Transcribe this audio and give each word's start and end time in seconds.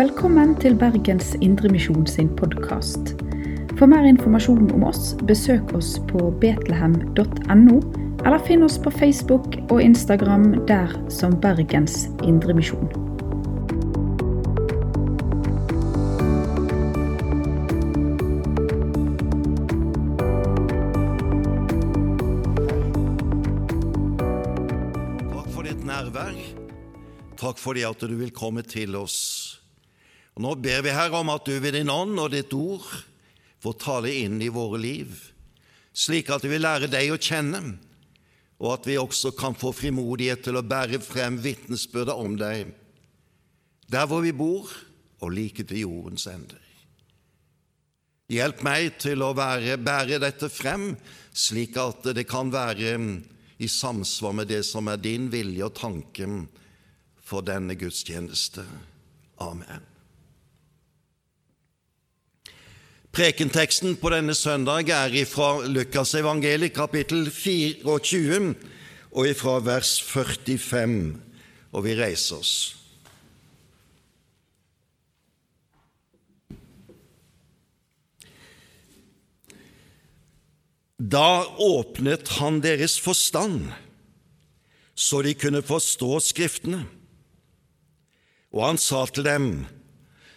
Velkommen 0.00 0.54
til 0.56 0.78
Bergens 0.80 1.34
Indremisjon 1.44 2.06
sin 2.08 2.30
podkast. 2.32 3.10
For 3.76 3.84
mer 3.90 4.06
informasjon 4.08 4.70
om 4.72 4.86
oss, 4.88 5.10
besøk 5.28 5.74
oss 5.76 5.90
på 6.08 6.30
betlehem.no, 6.40 7.74
eller 8.24 8.40
finn 8.46 8.64
oss 8.64 8.78
på 8.80 8.88
Facebook 8.94 9.58
og 9.66 9.82
Instagram 9.84 10.54
der 10.70 10.94
som 11.12 11.36
Bergens 11.42 12.06
Indremisjon. 12.24 12.88
Takk 25.28 25.52
for 25.52 25.68
ditt 25.68 25.84
nærvær. 25.84 26.40
Takk 27.36 27.60
for 27.60 27.76
det 27.76 27.84
at 27.92 28.00
du 28.00 28.16
vil 28.16 28.32
komme 28.32 28.64
til 28.64 28.96
oss. 28.96 29.39
Og 30.40 30.44
Nå 30.46 30.54
ber 30.56 30.80
vi 30.80 30.92
Herre 30.96 31.18
om 31.20 31.28
at 31.28 31.44
du 31.44 31.52
ved 31.60 31.74
din 31.76 31.90
ånd 31.92 32.16
og 32.16 32.30
ditt 32.32 32.54
ord 32.56 32.86
får 33.60 33.74
tale 33.82 34.12
inn 34.22 34.38
i 34.40 34.48
våre 34.48 34.78
liv, 34.80 35.12
slik 35.92 36.30
at 36.32 36.46
vi 36.48 36.56
lærer 36.56 36.88
deg 36.88 37.10
å 37.12 37.18
kjenne, 37.20 37.60
og 38.56 38.70
at 38.72 38.88
vi 38.88 38.96
også 38.96 39.34
kan 39.36 39.52
få 39.52 39.74
frimodighet 39.76 40.40
til 40.46 40.56
å 40.56 40.64
bære 40.64 41.02
frem 41.04 41.36
vitnesbyrdet 41.44 42.16
om 42.16 42.38
deg, 42.40 42.72
der 43.92 44.08
hvor 44.08 44.24
vi 44.24 44.32
bor, 44.32 44.72
og 45.20 45.36
like 45.36 45.66
til 45.68 45.82
jordens 45.82 46.24
ender. 46.32 46.64
Hjelp 48.32 48.64
meg 48.64 48.96
til 49.04 49.20
å 49.20 49.34
være, 49.36 49.76
bære 49.76 50.22
dette 50.24 50.48
frem, 50.48 50.94
slik 51.36 51.76
at 51.84 52.14
det 52.16 52.24
kan 52.24 52.48
være 52.48 52.96
i 53.60 53.68
samsvar 53.68 54.40
med 54.40 54.48
det 54.48 54.64
som 54.64 54.88
er 54.88 55.04
din 55.04 55.28
vilje 55.28 55.68
og 55.68 55.76
tanke 55.76 56.32
for 57.20 57.44
denne 57.44 57.76
gudstjeneste. 57.76 58.64
Amen. 59.44 59.89
Prekenteksten 63.10 63.96
på 63.98 64.12
denne 64.12 64.36
søndag 64.38 64.86
er 64.94 65.14
fra 65.26 65.64
Lukas 65.66 66.12
evangeliet 66.14 66.76
kapittel 66.76 67.24
24 67.26 68.52
og 69.10 69.30
fra 69.34 69.54
vers 69.66 69.96
45, 70.06 70.92
og 71.74 71.82
vi 71.82 71.94
reiser 71.98 72.36
oss. 72.38 72.52
Da 81.00 81.42
åpnet 81.58 82.30
han 82.36 82.60
deres 82.62 82.94
forstand, 83.02 83.72
så 84.94 85.24
de 85.26 85.32
kunne 85.34 85.64
forstå 85.66 86.12
Skriftene. 86.28 86.84
Og 88.54 88.62
han 88.68 88.78
sa 88.78 89.02
til 89.10 89.26
dem, 89.26 89.50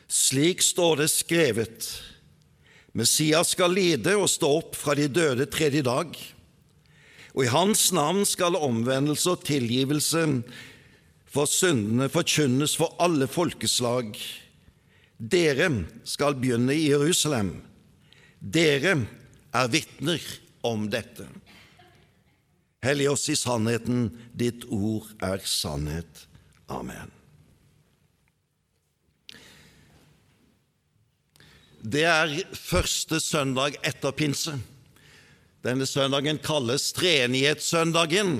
slik 0.10 0.66
står 0.66 1.04
det 1.04 1.10
skrevet, 1.14 1.92
Messias 2.94 3.56
skal 3.56 3.74
lide 3.74 4.14
og 4.20 4.30
stå 4.30 4.50
opp 4.60 4.78
fra 4.78 4.94
de 4.98 5.08
døde 5.10 5.48
tredje 5.50 5.82
dag, 5.86 6.14
og 7.34 7.42
i 7.42 7.50
hans 7.50 7.88
navn 7.96 8.22
skal 8.30 8.60
omvendelse 8.60 9.34
og 9.34 9.46
tilgivelse 9.48 10.28
for 11.34 11.50
syndene 11.50 12.12
forkynnes 12.14 12.76
for 12.78 12.94
alle 13.02 13.26
folkeslag. 13.26 14.14
Dere 15.18 15.72
skal 16.06 16.38
begynne 16.38 16.76
i 16.78 16.92
Jerusalem. 16.92 17.56
Dere 18.38 19.00
er 19.54 19.74
vitner 19.74 20.22
om 20.62 20.86
dette. 20.94 21.26
Hellig 22.84 23.10
oss 23.10 23.26
i 23.32 23.40
sannheten, 23.40 24.10
ditt 24.36 24.68
ord 24.70 25.10
er 25.24 25.42
sannhet. 25.48 26.26
Amen. 26.70 27.23
Det 31.84 32.06
er 32.08 32.30
første 32.56 33.18
søndag 33.20 33.76
etter 33.84 34.14
pinse. 34.16 34.54
Denne 35.68 35.84
søndagen 35.84 36.40
kalles 36.40 36.94
treenighetssøndagen, 36.96 38.38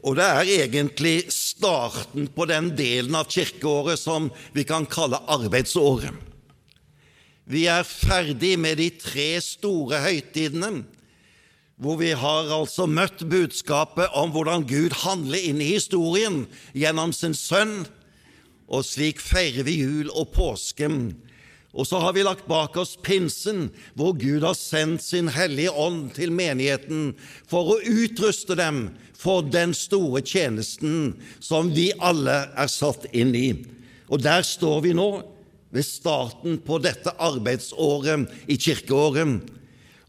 og 0.00 0.16
det 0.16 0.24
er 0.24 0.52
egentlig 0.64 1.28
starten 1.34 2.30
på 2.32 2.46
den 2.48 2.70
delen 2.78 3.18
av 3.20 3.28
kirkeåret 3.28 4.00
som 4.00 4.30
vi 4.56 4.64
kan 4.64 4.88
kalle 4.88 5.20
arbeidsåret. 5.28 6.16
Vi 7.44 7.66
er 7.68 7.84
ferdig 7.84 8.54
med 8.56 8.80
de 8.80 8.88
tre 8.96 9.28
store 9.44 10.00
høytidene, 10.00 10.86
hvor 11.76 12.00
vi 12.00 12.14
har 12.16 12.48
altså 12.48 12.88
møtt 12.88 13.26
budskapet 13.28 14.08
om 14.16 14.32
hvordan 14.32 14.64
Gud 14.68 14.96
handler 15.04 15.50
inn 15.52 15.60
i 15.60 15.74
historien 15.74 16.46
gjennom 16.72 17.12
sin 17.12 17.36
sønn, 17.36 17.82
og 18.72 18.86
slik 18.88 19.20
feirer 19.20 19.68
vi 19.68 19.82
jul 19.82 20.08
og 20.14 20.32
påsken 20.32 21.10
og 21.70 21.86
så 21.86 22.00
har 22.02 22.14
vi 22.16 22.24
lagt 22.26 22.48
bak 22.50 22.74
oss 22.80 22.96
pinsen, 22.98 23.68
hvor 23.94 24.16
Gud 24.18 24.42
har 24.42 24.56
sendt 24.58 25.04
sin 25.06 25.30
Hellige 25.30 25.70
Ånd 25.70 26.10
til 26.16 26.32
menigheten 26.34 27.12
for 27.50 27.76
å 27.76 27.82
utruste 27.86 28.56
dem 28.58 28.88
for 29.14 29.44
den 29.46 29.74
store 29.76 30.22
tjenesten 30.26 31.12
som 31.38 31.70
vi 31.76 31.90
alle 32.02 32.42
er 32.58 32.70
satt 32.72 33.06
inn 33.14 33.34
i. 33.38 33.52
Og 34.10 34.22
der 34.24 34.42
står 34.46 34.82
vi 34.88 34.96
nå, 34.98 35.10
ved 35.70 35.86
starten 35.86 36.56
på 36.66 36.80
dette 36.82 37.12
arbeidsåret 37.22 38.26
i 38.50 38.56
kirkeåret. 38.58 39.44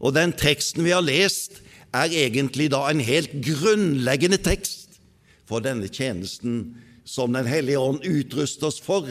Og 0.02 0.14
den 0.16 0.32
teksten 0.34 0.82
vi 0.82 0.90
har 0.90 1.04
lest, 1.06 1.60
er 1.94 2.10
egentlig 2.10 2.72
da 2.72 2.88
en 2.88 3.02
helt 3.04 3.30
grunnleggende 3.44 4.40
tekst 4.42 4.98
for 5.46 5.62
denne 5.62 5.86
tjenesten 5.86 6.72
som 7.04 7.34
Den 7.34 7.46
hellige 7.50 7.78
ånd 7.78 8.04
utruster 8.06 8.70
oss 8.70 8.80
for 8.80 9.10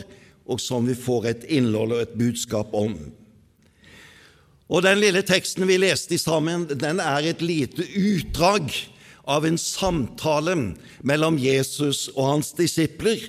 og 0.51 0.59
som 0.59 0.87
vi 0.89 0.97
får 0.97 1.27
et 1.29 1.49
innhold 1.57 1.95
og 1.95 2.03
et 2.03 2.17
budskap 2.19 2.75
om. 2.75 2.97
Og 4.71 4.83
Den 4.85 5.01
lille 5.01 5.23
teksten 5.27 5.67
vi 5.67 5.79
leste 5.81 6.19
sammen, 6.19 6.67
den 6.67 6.99
er 7.03 7.27
et 7.27 7.41
lite 7.43 7.83
utdrag 7.83 8.71
av 9.27 9.45
en 9.45 9.57
samtale 9.59 10.55
mellom 11.03 11.39
Jesus 11.39 12.07
og 12.15 12.29
hans 12.29 12.53
disipler 12.55 13.19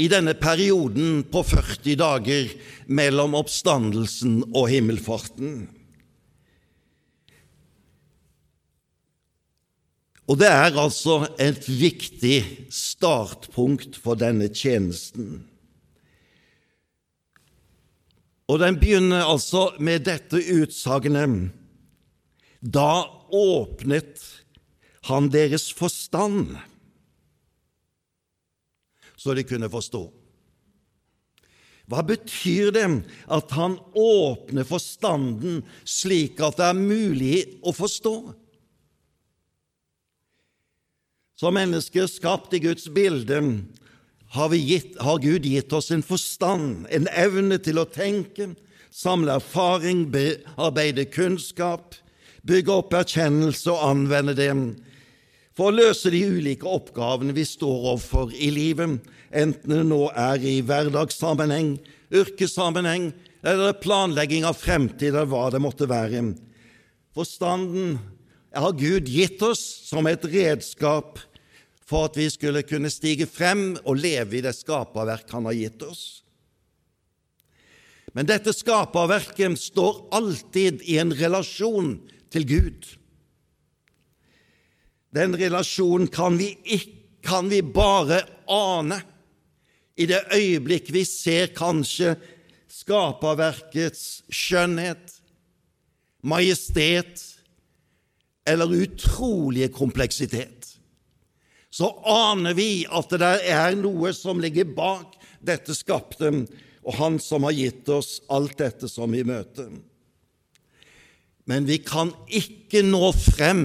i 0.00 0.06
denne 0.08 0.32
perioden 0.38 1.20
på 1.28 1.42
40 1.44 1.98
dager 2.00 2.48
mellom 2.88 3.36
oppstandelsen 3.36 4.40
og 4.54 4.70
himmelfarten. 4.72 5.68
Og 10.30 10.38
det 10.38 10.46
er 10.46 10.76
altså 10.78 11.24
et 11.42 11.64
viktig 11.66 12.68
startpunkt 12.70 13.98
for 13.98 14.14
denne 14.14 14.46
tjenesten. 14.54 15.49
Og 18.50 18.58
den 18.58 18.80
begynner 18.80 19.28
altså 19.30 19.68
med 19.78 20.08
dette 20.08 20.40
utsagnet 20.58 21.52
Da 22.60 23.06
åpnet 23.30 24.24
han 25.06 25.30
deres 25.32 25.70
forstand, 25.72 26.56
så 29.16 29.36
de 29.36 29.44
kunne 29.46 29.70
forstå. 29.70 30.02
Hva 31.90 32.02
betyr 32.06 32.70
det 32.74 32.84
at 33.32 33.54
han 33.56 33.78
åpner 33.98 34.66
forstanden 34.66 35.62
slik 35.88 36.38
at 36.44 36.60
det 36.60 36.68
er 36.68 36.78
mulig 36.78 37.38
å 37.66 37.72
forstå? 37.74 38.14
Som 41.40 41.56
mennesker 41.56 42.06
skapt 42.10 42.54
i 42.54 42.60
Guds 42.62 42.86
bilde 42.92 43.40
har, 44.30 44.54
gitt, 44.54 44.98
har, 45.02 45.18
Gud 45.18 45.46
gitt 45.46 45.72
oss 45.72 45.90
en 45.90 46.04
forstand, 46.06 46.86
en 46.90 47.08
evne 47.10 47.58
til 47.62 47.80
å 47.82 47.88
tenke, 47.88 48.52
samle 48.90 49.38
erfaring, 49.38 50.06
bearbeide 50.10 51.08
kunnskap, 51.10 51.96
bygge 52.46 52.72
opp 52.72 52.94
erkjennelse 52.96 53.70
og 53.72 53.82
anvende 53.90 54.36
dem 54.38 54.62
for 55.58 55.68
å 55.68 55.76
løse 55.76 56.08
de 56.12 56.22
ulike 56.24 56.64
oppgavene 56.64 57.34
vi 57.36 57.42
står 57.44 57.88
overfor 57.92 58.30
i 58.32 58.48
livet, 58.54 59.00
enten 59.28 59.74
det 59.74 59.82
nå 59.90 60.06
er 60.16 60.40
i 60.46 60.60
hverdagssammenheng, 60.64 61.74
yrkessammenheng 62.14 63.10
eller 63.46 63.76
planlegging 63.82 64.46
av 64.48 64.56
fremtid 64.56 65.12
eller 65.12 65.28
hva 65.28 65.48
det 65.52 65.60
måtte 65.62 65.88
være. 65.90 66.22
Forstanden 67.16 67.98
har 68.56 68.78
Gud 68.78 69.10
gitt 69.10 69.42
oss 69.44 69.60
som 69.90 70.08
et 70.08 70.24
redskap 70.32 71.20
for 71.90 72.06
at 72.06 72.16
vi 72.18 72.28
skulle 72.30 72.62
kunne 72.62 72.90
stige 72.92 73.26
frem 73.26 73.74
og 73.82 73.98
leve 73.98 74.38
i 74.38 74.44
det 74.44 74.54
skaperverk 74.54 75.32
Han 75.34 75.48
har 75.50 75.58
gitt 75.58 75.82
oss. 75.82 76.04
Men 78.14 78.26
dette 78.26 78.54
skaperverket 78.54 79.58
står 79.58 80.06
alltid 80.14 80.82
i 80.90 80.98
en 81.02 81.12
relasjon 81.14 81.96
til 82.30 82.46
Gud. 82.46 82.88
Den 85.14 85.34
relasjonen 85.38 86.10
kan 86.10 86.38
vi, 86.38 86.52
ikke, 86.64 86.96
kan 87.26 87.50
vi 87.50 87.60
bare 87.62 88.22
ane 88.50 89.00
i 90.00 90.06
det 90.08 90.22
øyeblikk 90.32 90.88
vi 90.94 91.02
ser 91.04 91.50
kanskje 91.52 92.14
skaperverkets 92.70 94.22
skjønnhet, 94.32 95.18
majestet 96.22 97.26
eller 98.48 98.72
utrolige 98.86 99.68
kompleksitet 99.74 100.59
så 101.70 101.90
aner 102.02 102.56
vi 102.58 102.84
at 102.90 103.12
det 103.14 103.34
er 103.46 103.76
noe 103.78 104.10
som 104.16 104.42
ligger 104.42 104.66
bak 104.74 105.14
dette 105.40 105.74
skapte, 105.76 106.32
og 106.80 106.96
Han 106.96 107.18
som 107.22 107.44
har 107.46 107.54
gitt 107.54 107.88
oss 107.92 108.18
alt 108.32 108.56
dette 108.58 108.88
som 108.88 109.12
vi 109.12 109.22
møter. 109.26 109.70
Men 111.46 111.66
vi 111.68 111.78
kan 111.82 112.12
ikke 112.26 112.82
nå 112.86 113.10
frem 113.14 113.64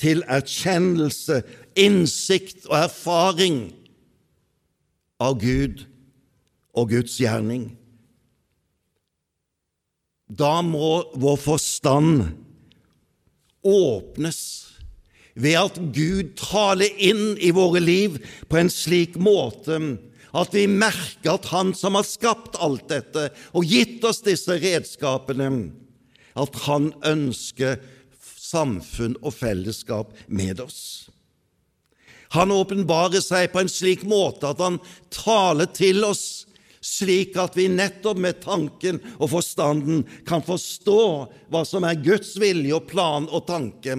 til 0.00 0.22
erkjennelse, 0.28 1.42
innsikt 1.76 2.66
og 2.68 2.78
erfaring 2.80 3.60
av 5.22 5.38
Gud 5.40 5.84
og 6.76 6.90
Guds 6.92 7.16
gjerning. 7.20 7.70
Da 10.26 10.58
må 10.64 11.06
vår 11.14 11.38
forstand 11.40 12.26
åpnes 13.66 14.65
ved 15.36 15.56
at 15.60 15.78
Gud 15.94 16.34
taler 16.40 16.92
inn 16.96 17.36
i 17.38 17.52
våre 17.54 17.82
liv 17.82 18.18
på 18.48 18.58
en 18.60 18.72
slik 18.72 19.18
måte 19.20 19.78
at 20.36 20.52
vi 20.52 20.66
merker 20.68 21.36
at 21.36 21.50
Han 21.52 21.72
som 21.76 21.96
har 21.96 22.04
skapt 22.08 22.58
alt 22.60 22.88
dette 22.90 23.28
og 23.56 23.64
gitt 23.64 24.04
oss 24.04 24.22
disse 24.24 24.56
redskapene, 24.60 25.70
at 26.36 26.58
Han 26.66 26.90
ønsker 27.04 27.78
samfunn 28.46 29.16
og 29.22 29.34
fellesskap 29.34 30.12
med 30.28 30.60
oss. 30.60 31.08
Han 32.34 32.52
åpenbarer 32.52 33.22
seg 33.22 33.52
på 33.52 33.62
en 33.62 33.70
slik 33.70 34.02
måte 34.08 34.50
at 34.50 34.60
han 34.60 34.80
taler 35.14 35.68
til 35.70 36.02
oss, 36.04 36.44
slik 36.82 37.36
at 37.38 37.56
vi 37.58 37.68
nettopp 37.70 38.18
med 38.22 38.40
tanken 38.42 38.98
og 39.16 39.30
forstanden 39.32 40.04
kan 40.26 40.44
forstå 40.44 41.00
hva 41.50 41.62
som 41.66 41.86
er 41.86 42.02
Guds 42.02 42.34
vilje 42.42 42.74
og 42.76 42.88
plan 42.90 43.28
og 43.30 43.46
tanke. 43.48 43.96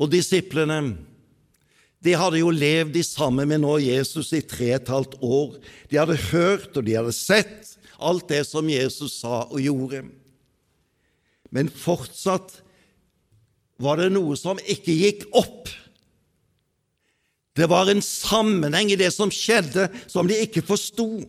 Og 0.00 0.10
disiplene 0.12 0.80
de 2.00 2.14
hadde 2.16 2.40
jo 2.40 2.48
levd 2.48 2.96
sammen 3.04 3.50
med 3.50 3.60
nå 3.60 3.74
Jesus 3.84 4.32
i 4.32 4.40
tre 4.40 4.70
og 4.72 4.78
et 4.78 4.92
halvt 4.94 5.16
år. 5.20 5.58
De 5.92 5.98
hadde 6.00 6.16
hørt 6.30 6.78
og 6.78 6.86
de 6.86 6.96
hadde 6.96 7.12
sett 7.12 7.74
alt 8.00 8.30
det 8.30 8.40
som 8.48 8.68
Jesus 8.72 9.18
sa 9.20 9.42
og 9.44 9.60
gjorde. 9.60 10.06
Men 11.52 11.68
fortsatt 11.68 12.62
var 13.80 14.00
det 14.00 14.08
noe 14.14 14.36
som 14.38 14.60
ikke 14.64 14.96
gikk 14.96 15.26
opp. 15.36 15.68
Det 17.56 17.68
var 17.68 17.90
en 17.90 18.00
sammenheng 18.04 18.92
i 18.94 18.96
det 18.96 19.10
som 19.12 19.32
skjedde, 19.34 19.88
som 20.08 20.28
de 20.28 20.38
ikke 20.40 20.64
forsto. 20.64 21.26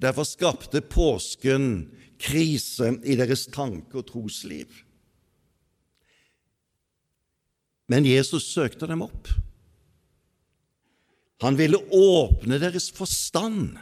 Derfor 0.00 0.28
skapte 0.28 0.82
påsken 0.84 1.86
krise 2.20 2.94
i 3.08 3.16
deres 3.16 3.46
tanke- 3.52 4.00
og 4.00 4.08
trosliv. 4.10 4.68
Men 7.90 8.06
Jesus 8.06 8.46
søkte 8.52 8.86
dem 8.86 9.02
opp. 9.02 9.28
Han 11.42 11.56
ville 11.58 11.80
åpne 11.90 12.60
deres 12.60 12.90
forstand, 12.94 13.74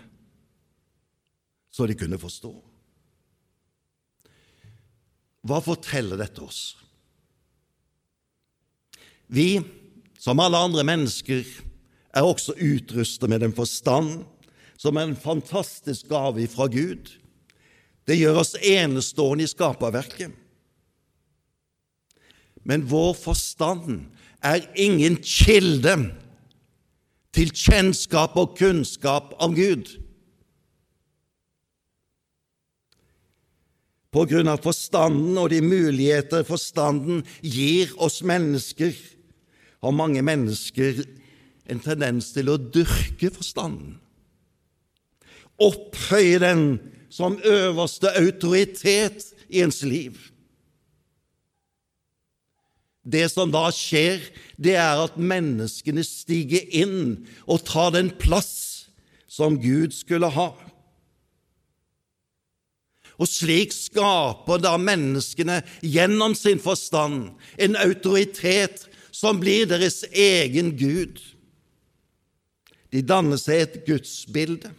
så 1.68 1.86
de 1.90 1.96
kunne 1.98 2.20
forstå. 2.20 2.52
Hva 5.48 5.60
forteller 5.64 6.20
dette 6.20 6.42
oss? 6.44 6.62
Vi, 9.28 9.60
som 10.18 10.40
alle 10.40 10.60
andre 10.68 10.86
mennesker, 10.88 11.44
er 12.16 12.24
også 12.24 12.56
utrustet 12.56 13.28
med 13.28 13.44
en 13.44 13.54
forstand 13.54 14.22
som 14.80 14.96
er 14.96 15.10
en 15.10 15.18
fantastisk 15.18 16.08
gave 16.08 16.46
fra 16.48 16.68
Gud. 16.70 17.10
Det 18.08 18.16
gjør 18.16 18.40
oss 18.40 18.54
enestående 18.56 19.44
i 19.44 19.50
skaperverket. 19.50 20.32
Men 22.68 22.84
vår 22.88 23.14
forstand 23.16 24.02
er 24.44 24.66
ingen 24.76 25.16
kilde 25.24 25.96
til 27.34 27.52
kjennskap 27.54 28.36
og 28.36 28.56
kunnskap 28.58 29.32
om 29.42 29.56
Gud. 29.56 29.88
På 34.12 34.24
grunn 34.28 34.48
av 34.48 34.62
forstanden 34.64 35.36
og 35.40 35.50
de 35.52 35.60
muligheter 35.64 36.44
forstanden 36.48 37.24
gir 37.44 37.92
oss 38.00 38.22
mennesker, 38.24 38.92
har 39.78 39.94
mange 39.94 40.24
mennesker 40.24 41.04
en 41.68 41.80
tendens 41.84 42.32
til 42.34 42.48
å 42.50 42.56
dyrke 42.58 43.30
forstanden, 43.30 43.98
opphøye 45.60 46.40
den 46.42 46.64
som 47.12 47.36
øverste 47.46 48.10
autoritet 48.18 49.30
i 49.48 49.62
ens 49.64 49.84
liv. 49.86 50.16
Det 53.08 53.24
som 53.32 53.52
da 53.52 53.68
skjer, 53.72 54.20
det 54.60 54.76
er 54.76 55.00
at 55.06 55.16
menneskene 55.16 56.04
stiger 56.04 56.66
inn 56.76 57.28
og 57.48 57.64
tar 57.68 57.94
den 57.96 58.10
plass 58.20 58.90
som 59.28 59.56
Gud 59.62 59.94
skulle 59.96 60.28
ha. 60.34 60.50
Og 63.18 63.26
slik 63.26 63.72
skaper 63.74 64.60
da 64.62 64.76
menneskene 64.78 65.62
gjennom 65.82 66.36
sin 66.38 66.60
forstand 66.62 67.32
en 67.58 67.78
autoritet 67.80 68.84
som 69.14 69.40
blir 69.40 69.66
deres 69.70 70.04
egen 70.12 70.74
Gud. 70.78 71.16
De 72.92 73.02
danner 73.02 73.40
seg 73.40 73.64
et 73.64 73.80
gudsbilde, 73.88 74.70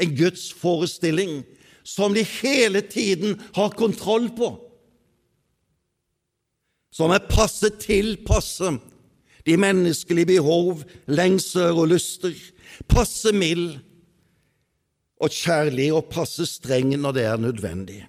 en 0.00 0.14
gudsforestilling, 0.16 1.42
som 1.84 2.14
de 2.16 2.22
hele 2.40 2.80
tiden 2.80 3.36
har 3.56 3.74
kontroll 3.76 4.30
på 4.36 4.54
som 6.94 7.10
er 7.10 7.26
passe 7.26 7.72
tilpasse 7.82 8.76
de 9.44 9.56
menneskelige 9.60 10.36
behov, 10.36 10.84
lengsler 11.10 11.74
og 11.74 11.90
lyster, 11.92 12.32
passe 12.88 13.32
mild 13.34 13.80
og 15.20 15.32
kjærlig 15.34 15.90
og 15.94 16.06
passe 16.12 16.46
streng 16.48 16.94
når 16.96 17.16
det 17.16 17.24
er 17.28 17.42
nødvendig. 17.42 18.00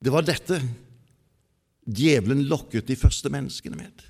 Det 0.00 0.12
var 0.14 0.22
dette 0.22 0.60
djevelen 1.86 2.44
lokket 2.46 2.86
de 2.86 2.96
første 2.98 3.30
menneskene 3.32 3.78
med. 3.78 4.06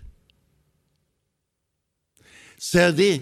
Ser 2.60 2.92
De, 2.96 3.20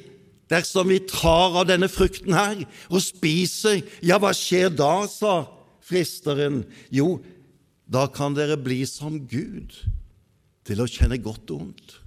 dersom 0.50 0.90
vi 0.90 1.00
tar 1.06 1.54
av 1.54 1.68
denne 1.70 1.88
frukten 1.90 2.34
her 2.34 2.64
og 2.90 3.02
spiser, 3.02 3.82
ja, 4.02 4.18
hva 4.18 4.34
skjer 4.36 4.74
da, 4.74 5.06
sa 5.10 5.53
fristeren? 5.84 6.62
Jo, 6.94 7.18
da 7.84 8.06
kan 8.08 8.36
dere 8.36 8.56
bli 8.60 8.82
som 8.88 9.20
Gud, 9.28 9.76
til 10.64 10.80
å 10.80 10.88
kjenne 10.88 11.20
godt 11.20 11.52
og 11.52 11.68
ondt. 11.68 11.98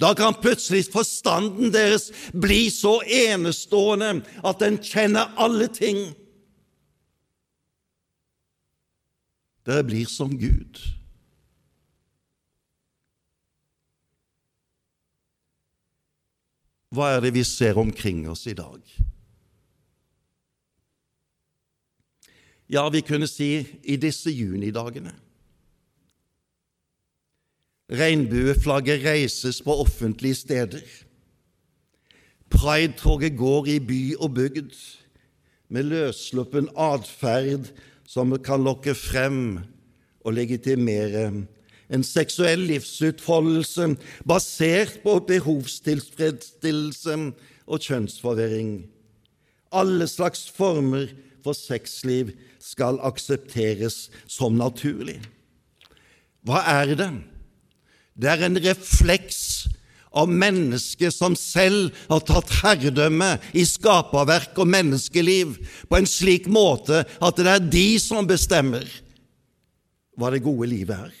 Da 0.00 0.14
kan 0.16 0.38
plutselig 0.40 0.86
forstanden 0.92 1.72
deres 1.74 2.08
bli 2.32 2.70
så 2.72 3.00
enestående 3.04 4.22
at 4.46 4.62
den 4.62 4.78
kjenner 4.80 5.34
alle 5.36 5.68
ting. 5.68 6.00
Dere 9.68 9.84
blir 9.86 10.08
som 10.10 10.32
Gud. 10.38 10.80
Hva 16.92 17.14
er 17.14 17.22
det 17.24 17.32
vi 17.36 17.44
ser 17.46 17.78
omkring 17.80 18.26
oss 18.28 18.44
i 18.50 18.56
dag? 18.56 18.80
Ja, 22.72 22.88
vi 22.88 23.02
kunne 23.04 23.28
si 23.28 23.50
i 23.84 23.96
disse 24.00 24.32
junidagene. 24.32 25.12
Regnbueflagget 27.92 29.04
reises 29.04 29.60
på 29.62 29.74
offentlige 29.84 30.34
steder. 30.34 30.84
Pridetoget 32.50 33.36
går 33.36 33.66
i 33.66 33.78
by 33.80 34.02
og 34.16 34.34
bygd 34.34 34.76
med 35.72 35.88
løssluppen 35.88 36.68
atferd 36.76 37.68
som 38.08 38.32
kan 38.44 38.64
lokke 38.64 38.94
frem 38.96 39.58
og 40.24 40.36
legitimere 40.36 41.26
en 41.92 42.04
seksuell 42.06 42.64
livsutfoldelse 42.70 43.90
basert 44.28 44.98
på 45.04 45.18
behovstilfredsstillelse 45.28 47.18
og 47.66 47.84
kjønnsforvirring. 47.84 48.72
Alle 49.72 50.08
slags 50.08 50.46
former 50.50 51.12
for 51.44 51.56
sexliv 51.56 52.32
skal 52.62 53.00
aksepteres 53.02 54.06
som 54.30 54.56
naturlig. 54.58 55.18
Hva 56.46 56.62
er 56.80 56.94
det? 56.98 57.12
Det 58.18 58.30
er 58.30 58.44
en 58.46 58.58
refleks 58.62 59.42
av 60.12 60.28
mennesket 60.28 61.14
som 61.14 61.34
selv 61.38 61.94
har 62.10 62.20
tatt 62.28 62.50
herredømme 62.60 63.30
i 63.56 63.64
skaperverk 63.66 64.58
og 64.60 64.68
menneskeliv 64.68 65.56
på 65.88 65.98
en 65.98 66.08
slik 66.08 66.48
måte 66.52 67.02
at 67.02 67.40
det 67.40 67.48
er 67.48 67.64
de 67.72 67.86
som 68.02 68.28
bestemmer 68.28 68.84
hva 70.20 70.28
det 70.34 70.42
gode 70.44 70.68
livet 70.68 71.08
er. 71.08 71.14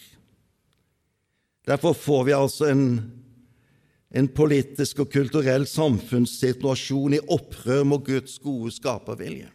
Derfor 1.72 1.96
får 1.96 2.24
vi 2.28 2.36
altså 2.36 2.68
en, 2.68 2.84
en 4.12 4.28
politisk 4.28 5.04
og 5.04 5.12
kulturell 5.14 5.64
samfunnssituasjon 5.70 7.16
i 7.16 7.24
opprør 7.32 7.86
mot 7.88 8.04
Guds 8.04 8.36
gode 8.42 8.74
skapervilje. 8.74 9.48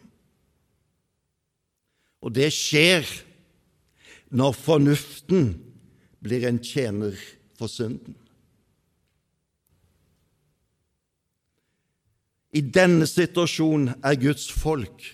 Og 2.24 2.34
det 2.34 2.50
skjer 2.54 3.06
når 4.34 4.56
fornuften 4.56 5.52
blir 6.24 6.46
en 6.48 6.58
tjener 6.62 7.14
for 7.58 7.70
synden. 7.70 8.16
I 12.56 12.62
denne 12.64 13.06
situasjonen 13.06 13.92
er 14.02 14.18
Guds 14.20 14.48
folk 14.50 15.04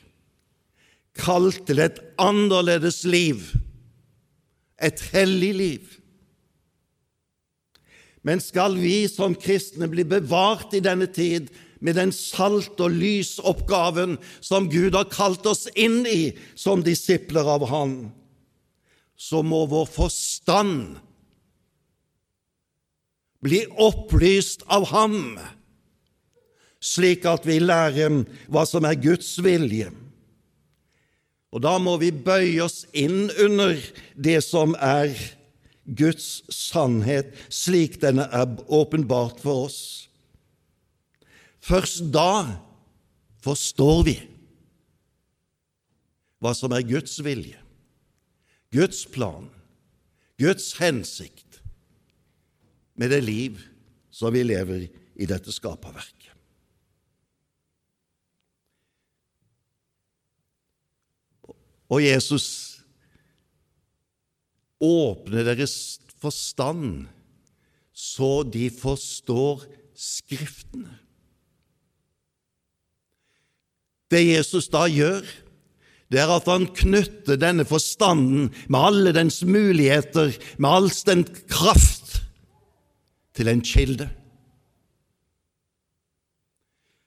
kalt 1.19 1.61
til 1.69 1.83
et 1.83 2.01
annerledes 2.19 3.03
liv, 3.07 3.43
et 4.83 5.03
hellig 5.15 5.53
liv. 5.55 5.93
Men 8.25 8.41
skal 8.41 8.79
vi 8.81 9.05
som 9.11 9.37
kristne 9.37 9.87
bli 9.91 10.07
bevart 10.09 10.75
i 10.75 10.83
denne 10.83 11.07
tid 11.11 11.53
med 11.85 11.99
den 12.01 12.13
salt- 12.17 12.81
og 12.81 12.95
lysoppgaven 12.97 14.17
som 14.41 14.71
Gud 14.73 14.97
har 14.97 15.11
kalt 15.13 15.45
oss 15.47 15.67
inn 15.77 16.07
i 16.09 16.33
som 16.57 16.85
disipler 16.85 17.45
av 17.45 17.67
Han, 17.69 17.97
så 19.17 19.43
må 19.45 19.67
vår 19.69 19.91
forstand 19.93 20.97
bli 23.45 23.61
opplyst 23.77 24.65
av 24.73 24.89
Ham, 24.95 25.37
slik 26.81 27.29
at 27.29 27.45
vi 27.45 27.59
lærer 27.61 28.23
hva 28.49 28.65
som 28.69 28.89
er 28.89 28.97
Guds 29.01 29.35
vilje. 29.45 29.91
Og 31.53 31.63
da 31.63 31.77
må 31.79 31.99
vi 32.01 32.11
bøye 32.11 32.65
oss 32.65 32.87
inn 32.97 33.29
under 33.45 33.77
det 34.17 34.41
som 34.43 34.73
er 34.81 35.13
Guds 35.85 36.41
sannhet, 36.49 37.37
slik 37.53 38.01
denne 38.01 38.25
er 38.33 38.57
åpenbart 38.73 39.45
for 39.45 39.69
oss. 39.69 40.04
Først 41.65 42.03
da 42.13 42.61
forstår 43.45 44.03
vi 44.05 44.15
hva 46.45 46.53
som 46.57 46.75
er 46.77 46.85
Guds 46.85 47.17
vilje, 47.25 47.57
Guds 48.75 49.05
plan, 49.09 49.47
Guds 50.41 50.75
hensikt 50.77 51.63
med 53.01 53.15
det 53.15 53.23
liv 53.25 53.63
som 54.13 54.35
vi 54.35 54.43
lever 54.45 54.91
i 55.17 55.29
dette 55.31 55.55
skaperverket. 55.55 56.35
Og 61.89 62.03
Jesus 62.03 62.49
åpner 64.83 65.47
deres 65.47 65.79
forstand 66.21 67.07
så 67.95 68.43
de 68.43 68.67
forstår 68.75 69.65
Skriftene. 69.95 71.04
Det 74.15 74.23
Jesus 74.23 74.69
da 74.71 74.87
gjør, 74.87 75.25
det 76.13 76.21
er 76.23 76.31
at 76.31 76.47
han 76.47 76.69
knytter 76.71 77.39
denne 77.41 77.65
forstanden 77.67 78.53
med 78.71 78.79
alle 78.79 79.15
dens 79.17 79.41
muligheter, 79.43 80.31
med 80.63 80.71
all 80.71 80.91
den 81.09 81.25
kraft, 81.51 82.21
til 83.35 83.51
en 83.51 83.65
kilde. 83.67 84.07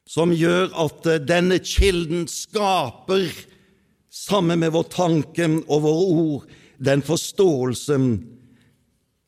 Som 0.08 0.34
gjør 0.36 0.74
at 0.76 1.08
denne 1.28 1.62
kilden 1.64 2.26
skaper, 2.28 3.30
sammen 4.12 4.60
med 4.60 4.74
vår 4.74 4.88
tanke 4.92 5.46
og 5.70 5.84
våre 5.86 6.06
ord, 6.12 6.48
den 6.84 7.04
forståelsen 7.06 8.10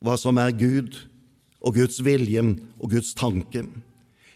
hva 0.04 0.16
som 0.20 0.40
er 0.40 0.52
Gud 0.56 0.96
og 1.60 1.76
Guds 1.76 2.00
vilje 2.04 2.42
og 2.80 2.90
Guds 2.90 3.14
tanke. 3.16 3.64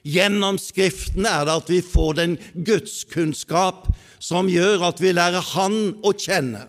Gjennom 0.05 0.59
Skriften 0.61 1.25
er 1.25 1.47
det 1.49 1.55
at 1.63 1.71
vi 1.73 1.81
får 1.81 2.19
den 2.19 2.37
gudskunnskap 2.67 3.89
som 4.21 4.51
gjør 4.53 4.85
at 4.91 5.01
vi 5.01 5.15
lærer 5.17 5.45
Han 5.55 5.79
å 6.05 6.13
kjenne, 6.13 6.67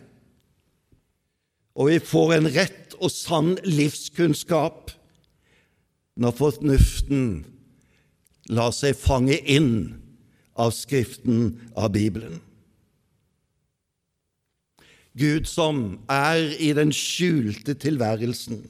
og 1.75 1.92
vi 1.92 2.00
får 2.00 2.38
en 2.38 2.48
rett 2.56 2.96
og 3.01 3.12
sann 3.12 3.58
livskunnskap. 3.68 4.94
Når 6.15 6.32
fornuften 6.38 7.24
lar 8.56 8.72
seg 8.72 8.96
fange 8.96 9.36
inn 9.51 9.98
av 10.56 10.72
Skriften, 10.72 11.58
av 11.75 11.92
Bibelen. 11.92 12.39
Gud 15.15 15.48
som 15.48 16.00
er 16.12 16.56
i 16.60 16.72
den 16.75 16.94
skjulte 16.96 17.75
tilværelsen, 17.80 18.63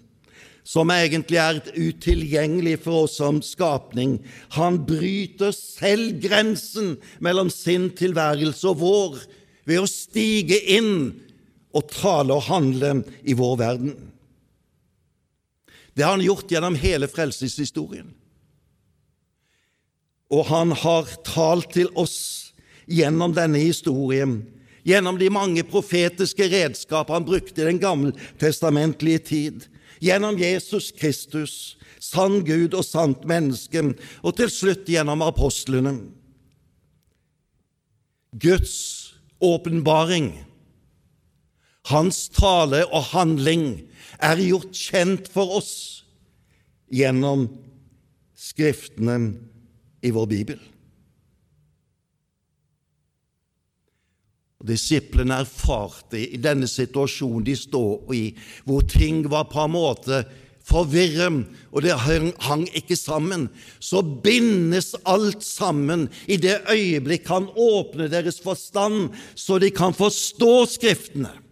som 0.66 0.90
egentlig 0.90 1.38
er 1.38 1.60
utilgjengelig 1.78 2.80
for 2.88 3.06
oss 3.06 3.20
som 3.20 3.38
skapning. 3.46 4.18
Han 4.58 4.80
bryter 4.88 5.54
selv 5.54 6.18
grensen 6.24 6.96
mellom 7.22 7.52
sin 7.54 7.92
tilværelse 7.94 8.72
og 8.72 8.82
vår 8.82 9.20
ved 9.70 9.84
å 9.84 9.90
stige 9.90 10.58
inn 10.74 10.96
og 11.76 11.86
tale 11.94 12.34
og 12.34 12.48
handle 12.48 12.98
i 13.22 13.38
vår 13.38 13.56
verden. 13.62 13.94
Det 15.94 16.04
har 16.04 16.18
han 16.18 16.26
gjort 16.26 16.50
gjennom 16.52 16.76
hele 16.82 17.08
frelseshistorien. 17.08 18.10
Og 20.34 20.50
han 20.50 20.74
har 20.74 21.14
talt 21.28 21.76
til 21.78 21.94
oss 21.94 22.18
gjennom 22.90 23.36
denne 23.38 23.62
historien, 23.62 24.40
gjennom 24.86 25.22
de 25.22 25.30
mange 25.34 25.62
profetiske 25.70 26.50
redskap 26.50 27.14
han 27.14 27.26
brukte 27.26 27.62
i 27.62 27.70
den 27.70 27.80
gammeltestamentlige 27.82 29.26
tid 29.30 29.70
gjennom 30.04 30.38
Jesus 30.40 30.92
Kristus, 30.96 31.76
sann 32.00 32.44
Gud 32.48 32.76
og 32.76 32.86
sant 32.86 33.26
menneske, 33.28 33.82
og 34.24 34.38
til 34.38 34.52
slutt 34.52 34.90
gjennom 34.90 35.24
apostlene. 35.26 35.96
Guds 38.36 38.76
åpenbaring, 39.44 40.34
hans 41.92 42.26
tale 42.36 42.84
og 42.90 43.12
handling, 43.14 43.86
er 44.20 44.40
gjort 44.40 44.76
kjent 44.76 45.30
for 45.32 45.60
oss 45.60 45.76
gjennom 46.94 47.48
Skriftene 48.36 49.18
i 50.06 50.12
vår 50.14 50.28
Bibel. 50.30 50.60
Disiplene 54.66 55.42
erfarte 55.44 56.20
i 56.20 56.40
denne 56.42 56.68
situasjonen 56.70 57.46
de 57.46 57.56
står 57.60 58.16
i, 58.16 58.24
hvor 58.66 58.86
ting 58.90 59.24
var 59.32 59.48
på 59.52 59.64
en 59.66 59.76
måte 59.76 60.24
forvirret, 60.66 61.46
og 61.70 61.86
det 61.86 61.94
hang 62.48 62.66
ikke 62.74 62.98
sammen, 62.98 63.48
så 63.80 64.02
bindes 64.02 64.96
alt 65.06 65.44
sammen 65.46 66.08
i 66.26 66.40
det 66.42 66.64
øyeblikk 66.72 67.30
han 67.30 67.48
åpner 67.54 68.10
deres 68.10 68.42
forstand, 68.42 69.12
så 69.36 69.60
de 69.62 69.70
kan 69.70 69.94
forstå 69.94 70.54
Skriftene. 70.76 71.45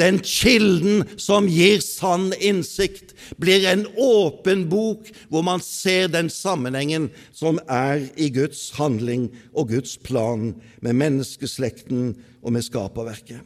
Den 0.00 0.20
kilden 0.24 1.04
som 1.20 1.48
gir 1.50 1.82
sann 1.84 2.32
innsikt, 2.40 3.12
blir 3.36 3.66
en 3.68 3.84
åpen 4.00 4.64
bok 4.70 5.10
hvor 5.28 5.44
man 5.44 5.60
ser 5.64 6.08
den 6.12 6.30
sammenhengen 6.32 7.10
som 7.36 7.60
er 7.68 8.06
i 8.16 8.30
Guds 8.32 8.70
handling 8.78 9.28
og 9.52 9.72
Guds 9.74 9.98
plan 10.00 10.54
med 10.80 10.96
menneskeslekten 10.96 12.14
og 12.40 12.56
med 12.56 12.64
skaperverket. 12.64 13.42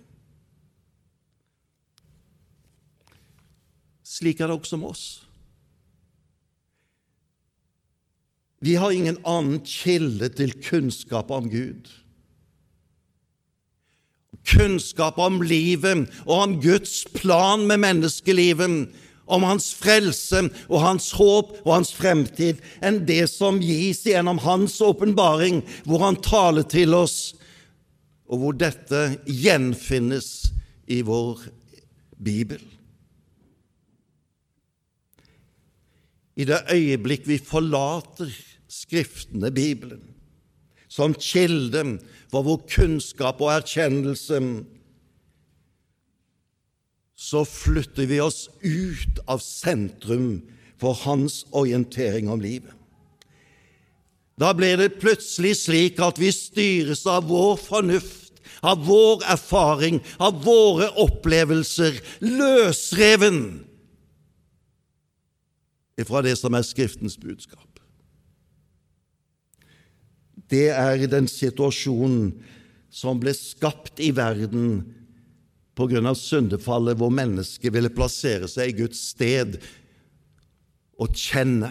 Slik 4.06 4.40
er 4.40 4.48
det 4.48 4.56
også 4.56 4.78
med 4.80 4.94
oss. 4.94 5.06
Vi 8.64 8.78
har 8.80 8.94
ingen 8.94 9.18
annen 9.28 9.60
kilde 9.66 10.30
til 10.32 10.54
kunnskap 10.64 11.30
om 11.34 11.50
Gud 11.52 11.90
kunnskap 14.46 15.18
om 15.18 15.40
livet 15.42 16.06
og 16.26 16.36
om 16.36 16.54
Guds 16.62 17.04
plan 17.16 17.66
med 17.68 17.82
menneskelivet, 17.82 18.86
om 19.26 19.42
hans 19.42 19.72
frelse 19.74 20.44
og 20.68 20.80
hans 20.84 21.10
håp 21.18 21.56
og 21.64 21.72
hans 21.72 21.90
fremtid, 21.96 22.60
enn 22.78 23.00
det 23.08 23.24
som 23.32 23.58
gis 23.58 24.04
gjennom 24.06 24.38
hans 24.44 24.78
åpenbaring, 24.84 25.64
hvor 25.82 26.04
han 26.06 26.20
taler 26.22 26.66
til 26.70 26.94
oss, 26.94 27.34
og 28.30 28.42
hvor 28.42 28.56
dette 28.58 29.02
gjenfinnes 29.26 30.30
i 30.86 31.02
vår 31.06 31.42
Bibel. 32.22 32.62
I 36.36 36.44
det 36.44 36.62
øyeblikk 36.70 37.26
vi 37.26 37.38
forlater 37.42 38.30
Skriftene, 38.68 39.48
Bibelen, 39.54 40.02
som 40.96 41.14
kilde 41.20 41.84
for 42.32 42.46
vår 42.46 42.62
kunnskap 42.72 43.42
og 43.44 43.52
erkjennelse, 43.58 44.40
så 47.16 47.42
flytter 47.48 48.08
vi 48.08 48.20
oss 48.20 48.46
ut 48.62 49.20
av 49.28 49.42
sentrum 49.44 50.40
for 50.80 50.96
hans 51.06 51.42
orientering 51.56 52.28
om 52.32 52.40
livet. 52.40 52.72
Da 54.36 54.52
blir 54.52 54.76
det 54.76 54.98
plutselig 55.00 55.54
slik 55.62 56.00
at 56.04 56.20
vi 56.20 56.28
styres 56.32 57.06
av 57.08 57.28
vår 57.30 57.56
fornuft, 57.60 58.34
av 58.60 58.84
vår 58.84 59.24
erfaring, 59.32 60.02
av 60.20 60.42
våre 60.44 60.90
opplevelser, 61.00 61.96
løsreven 62.20 63.40
ifra 65.96 66.20
det 66.24 66.36
som 66.36 66.52
er 66.56 66.64
Skriftens 66.68 67.16
budskap 67.16 67.75
det 70.52 70.68
er 70.72 71.06
den 71.10 71.26
situasjonen 71.30 72.30
som 72.92 73.18
ble 73.20 73.34
skapt 73.36 74.00
i 74.00 74.12
verden 74.14 74.84
av 75.76 76.16
syndefallet, 76.16 76.96
hvor 76.96 77.12
mennesket 77.12 77.72
ville 77.74 77.92
plassere 77.92 78.48
seg 78.48 78.70
i 78.70 78.78
Guds 78.78 79.00
sted 79.12 79.58
og 80.96 81.12
kjenne 81.12 81.68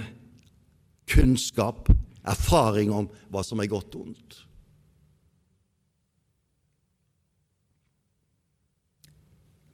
kunnskap, 1.09 1.89
erfaring 2.25 2.91
om 2.93 3.07
hva 3.33 3.41
som 3.45 3.61
er 3.61 3.69
godt 3.69 3.95
og 3.97 4.01
ondt. 4.09 4.37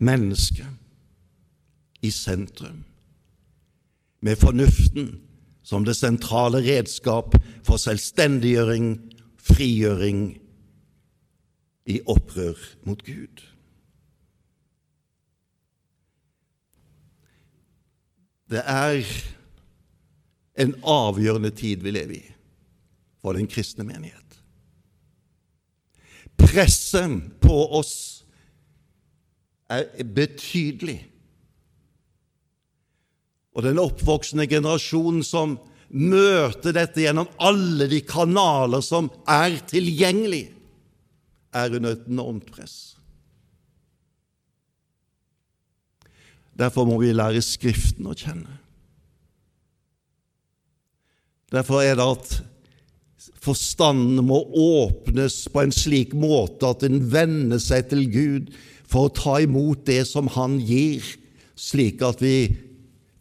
Mennesket 0.02 0.68
i 2.02 2.10
sentrum, 2.12 2.84
med 4.22 4.40
fornuften 4.40 5.31
som 5.64 5.86
det 5.86 5.96
sentrale 5.96 6.62
redskap 6.66 7.36
for 7.66 7.82
selvstendiggjøring, 7.82 8.96
frigjøring 9.38 10.24
i 11.86 12.00
opprør 12.10 12.58
mot 12.88 13.04
Gud. 13.06 13.44
Det 18.52 18.62
er 18.66 19.06
en 20.60 20.74
avgjørende 20.84 21.54
tid 21.56 21.86
vi 21.86 21.94
lever 21.96 22.18
i 22.18 22.26
for 23.22 23.38
den 23.38 23.48
kristne 23.48 23.86
menighet. 23.88 24.18
Presset 26.42 27.22
på 27.42 27.58
oss 27.78 27.94
er 29.70 30.04
betydelig. 30.04 31.11
Og 33.52 33.66
den 33.66 33.82
oppvoksende 33.82 34.48
generasjonen 34.48 35.26
som 35.28 35.58
møter 35.92 36.76
dette 36.76 37.04
gjennom 37.04 37.28
alle 37.42 37.90
de 37.92 38.00
kanaler 38.08 38.84
som 38.86 39.10
er 39.28 39.60
tilgjengelig, 39.68 40.48
er 41.52 41.74
under 41.76 41.98
et 41.98 42.08
enormt 42.08 42.48
press. 42.48 42.76
Derfor 46.56 46.88
må 46.88 46.96
vi 47.02 47.12
lære 47.12 47.42
Skriften 47.44 48.08
å 48.08 48.16
kjenne. 48.16 48.60
Derfor 51.52 51.84
er 51.84 51.98
det 52.00 52.08
at 52.08 52.38
forstanden 53.44 54.24
må 54.24 54.40
åpnes 54.56 55.44
på 55.52 55.66
en 55.66 55.74
slik 55.76 56.14
måte 56.16 56.70
at 56.72 56.86
den 56.86 57.02
venner 57.12 57.60
seg 57.60 57.90
til 57.92 58.06
Gud 58.14 58.52
for 58.88 59.08
å 59.08 59.16
ta 59.16 59.38
imot 59.44 59.84
det 59.88 60.06
som 60.08 60.30
Han 60.38 60.60
gir, 60.64 61.04
slik 61.60 62.04
at 62.06 62.24
vi 62.24 62.36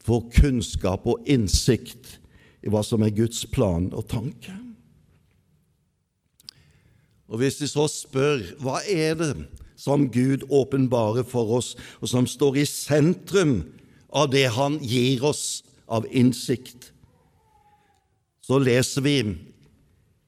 får 0.05 0.27
kunnskap 0.35 1.07
og 1.09 1.25
innsikt 1.29 2.19
i 2.65 2.73
hva 2.73 2.83
som 2.85 3.05
er 3.05 3.15
Guds 3.15 3.45
plan 3.53 3.89
og 3.93 4.09
tanke. 4.11 4.55
Og 7.31 7.39
Hvis 7.39 7.61
vi 7.63 7.69
så 7.71 7.87
spør 7.87 8.43
hva 8.59 8.81
er 8.91 9.15
det 9.15 9.35
som 9.81 10.09
Gud 10.13 10.45
åpenbarer 10.51 11.25
for 11.25 11.57
oss, 11.57 11.77
og 12.01 12.11
som 12.11 12.27
står 12.27 12.59
i 12.61 12.67
sentrum 12.69 13.63
av 14.13 14.33
det 14.33 14.51
Han 14.59 14.81
gir 14.83 15.23
oss 15.25 15.63
av 15.89 16.05
innsikt, 16.11 16.91
så 18.43 18.59
leser 18.59 19.07
vi 19.07 19.17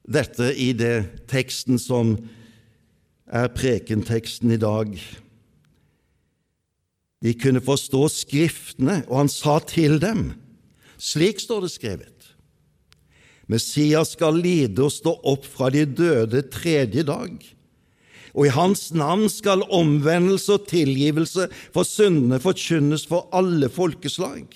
dette 0.07 0.53
i 0.55 0.71
det 0.73 1.27
teksten 1.27 1.79
som 1.79 2.15
er 3.27 3.51
prekenteksten 3.51 4.51
i 4.51 4.59
dag. 4.59 4.95
De 7.23 7.33
kunne 7.39 7.63
forstå 7.63 8.07
Skriftene, 8.11 9.01
og 9.07 9.23
han 9.23 9.31
sa 9.31 9.59
til 9.63 9.95
dem, 10.03 10.33
slik 10.99 11.39
står 11.39 11.65
det 11.65 11.71
skrevet, 11.71 12.09
Messias 13.51 14.13
skal 14.15 14.37
lide 14.39 14.85
og 14.85 14.93
stå 14.93 15.11
opp 15.27 15.43
fra 15.47 15.67
de 15.73 15.83
døde 15.85 16.45
tredje 16.51 17.03
dag, 17.07 17.33
og 18.33 18.47
i 18.47 18.53
hans 18.55 18.87
navn 18.95 19.27
skal 19.29 19.65
omvendelse 19.67 20.55
og 20.55 20.67
tilgivelse 20.71 21.49
for 21.75 21.85
syndene 21.85 22.39
forkynnes 22.41 23.03
for 23.05 23.27
alle 23.35 23.69
folkeslag. 23.69 24.47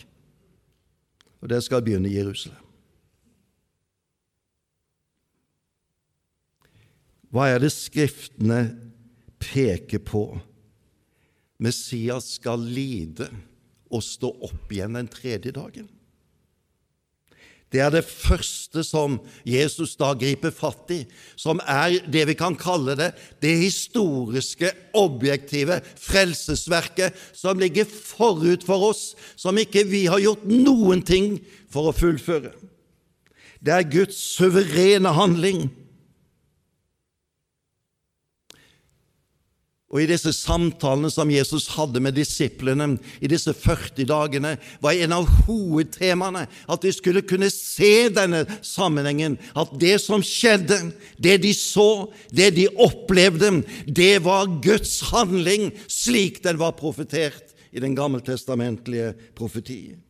Og 1.43 1.51
det 1.51 1.59
skal 1.61 1.83
begynne 1.85 2.09
i 2.09 2.15
Jerusalem. 2.17 2.63
Hva 7.29 7.51
er 7.51 7.61
det 7.61 7.69
Skriftene 7.75 8.61
peker 9.43 10.01
på? 10.01 10.23
Messias 11.57 12.35
skal 12.37 12.61
lide 12.61 13.29
og 13.89 14.03
stå 14.05 14.29
opp 14.45 14.73
igjen 14.73 14.97
den 14.97 15.09
tredje 15.09 15.53
dagen. 15.55 15.87
Det 17.67 17.81
er 17.83 17.89
det 17.91 18.05
første 18.07 18.79
som 18.87 19.17
Jesus 19.43 19.97
da 19.99 20.13
griper 20.15 20.53
fatt 20.55 20.91
i, 20.95 21.01
som 21.35 21.59
er 21.67 21.97
det 22.07 22.23
vi 22.29 22.35
kan 22.39 22.55
kalle 22.55 22.95
det 22.95 23.09
det 23.43 23.57
historiske, 23.59 24.71
objektive 24.95 25.81
frelsesverket 25.99 27.17
som 27.35 27.59
ligger 27.59 27.89
forut 27.89 28.63
for 28.63 28.93
oss, 28.93 29.09
som 29.35 29.59
ikke 29.59 29.83
vi 29.89 30.05
har 30.07 30.23
gjort 30.23 30.47
noen 30.47 31.03
ting 31.03 31.41
for 31.67 31.91
å 31.91 31.95
fullføre. 31.95 32.53
Det 33.59 33.73
er 33.73 33.91
Guds 33.91 34.21
suverene 34.37 35.11
handling 35.17 35.67
Og 39.87 40.01
i 40.03 40.07
disse 40.09 40.33
samtalene 40.35 41.07
som 41.13 41.29
Jesus 41.31 41.69
hadde 41.77 42.01
med 42.03 42.17
disiplene 42.17 42.89
i 43.23 43.29
disse 43.31 43.53
40 43.55 44.03
dagene, 44.09 44.57
var 44.83 44.97
en 44.99 45.15
av 45.15 45.29
hovedtemaene 45.45 46.43
at 46.43 46.83
de 46.83 46.91
skulle 46.91 47.23
kunne 47.23 47.47
se 47.53 48.09
denne 48.11 48.43
sammenhengen. 48.67 49.37
At 49.55 49.71
det 49.79 49.95
som 50.03 50.25
skjedde, 50.25 50.91
det 51.15 51.37
de 51.45 51.53
så, 51.55 52.09
det 52.35 52.51
de 52.59 52.67
opplevde, 52.75 53.61
det 53.87 54.17
var 54.27 54.51
Guds 54.63 54.99
handling 55.13 55.71
slik 55.87 56.43
den 56.43 56.59
var 56.59 56.75
profetert 56.75 57.55
i 57.71 57.79
den 57.79 57.95
gammeltestamentlige 57.95 59.13
profetien. 59.39 60.03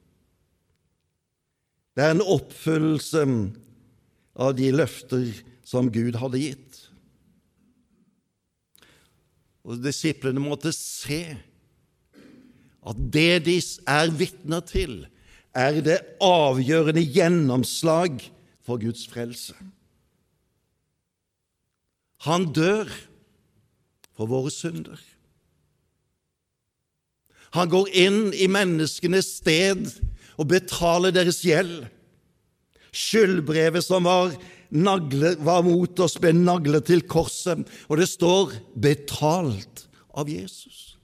Det 1.94 2.06
er 2.06 2.14
en 2.14 2.26
oppfyllelse 2.26 3.24
av 4.38 4.58
de 4.58 4.74
løfter 4.74 5.30
som 5.66 5.90
Gud 5.94 6.18
hadde 6.18 6.42
gitt. 6.42 6.67
Og 9.68 9.82
disiplene 9.84 10.40
måtte 10.40 10.72
se 10.76 11.22
at 12.88 13.00
det 13.12 13.44
de 13.50 13.58
er 13.90 14.12
vitner 14.16 14.64
til, 14.64 15.02
er 15.52 15.82
det 15.84 15.98
avgjørende 16.24 17.04
gjennomslag 17.04 18.22
for 18.64 18.80
Guds 18.80 19.04
frelse. 19.12 19.56
Han 22.28 22.48
dør 22.56 22.88
for 24.16 24.30
våre 24.30 24.54
synder. 24.54 25.02
Han 27.56 27.70
går 27.72 27.92
inn 27.96 28.22
i 28.36 28.48
menneskenes 28.52 29.38
sted 29.42 29.90
og 30.38 30.50
betaler 30.52 31.14
deres 31.16 31.42
gjeld. 31.46 31.88
Skyldbrevet 32.96 33.86
som 33.86 34.08
var 34.08 34.36
nagle, 34.70 35.36
var 35.44 35.64
mot 35.66 36.00
oss, 36.04 36.18
ble 36.22 36.34
naglet 36.36 36.88
til 36.90 37.06
korset, 37.08 37.64
og 37.88 37.98
det 37.98 38.10
står 38.10 38.54
'betalt 38.76 39.88
av 40.14 40.28
Jesus'. 40.28 40.98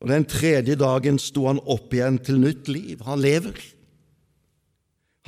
Og 0.00 0.08
Den 0.08 0.24
tredje 0.24 0.78
dagen 0.80 1.18
sto 1.20 1.46
han 1.46 1.60
opp 1.68 1.92
igjen 1.92 2.18
til 2.24 2.40
nytt 2.40 2.68
liv. 2.72 3.02
Han 3.04 3.20
lever. 3.20 3.58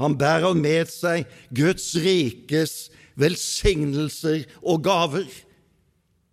Han 0.00 0.16
bærer 0.16 0.56
med 0.56 0.88
seg 0.88 1.28
Guds 1.52 1.92
rikes 2.00 2.90
velsignelser 3.20 4.46
og 4.62 4.80
gaver. 4.86 5.28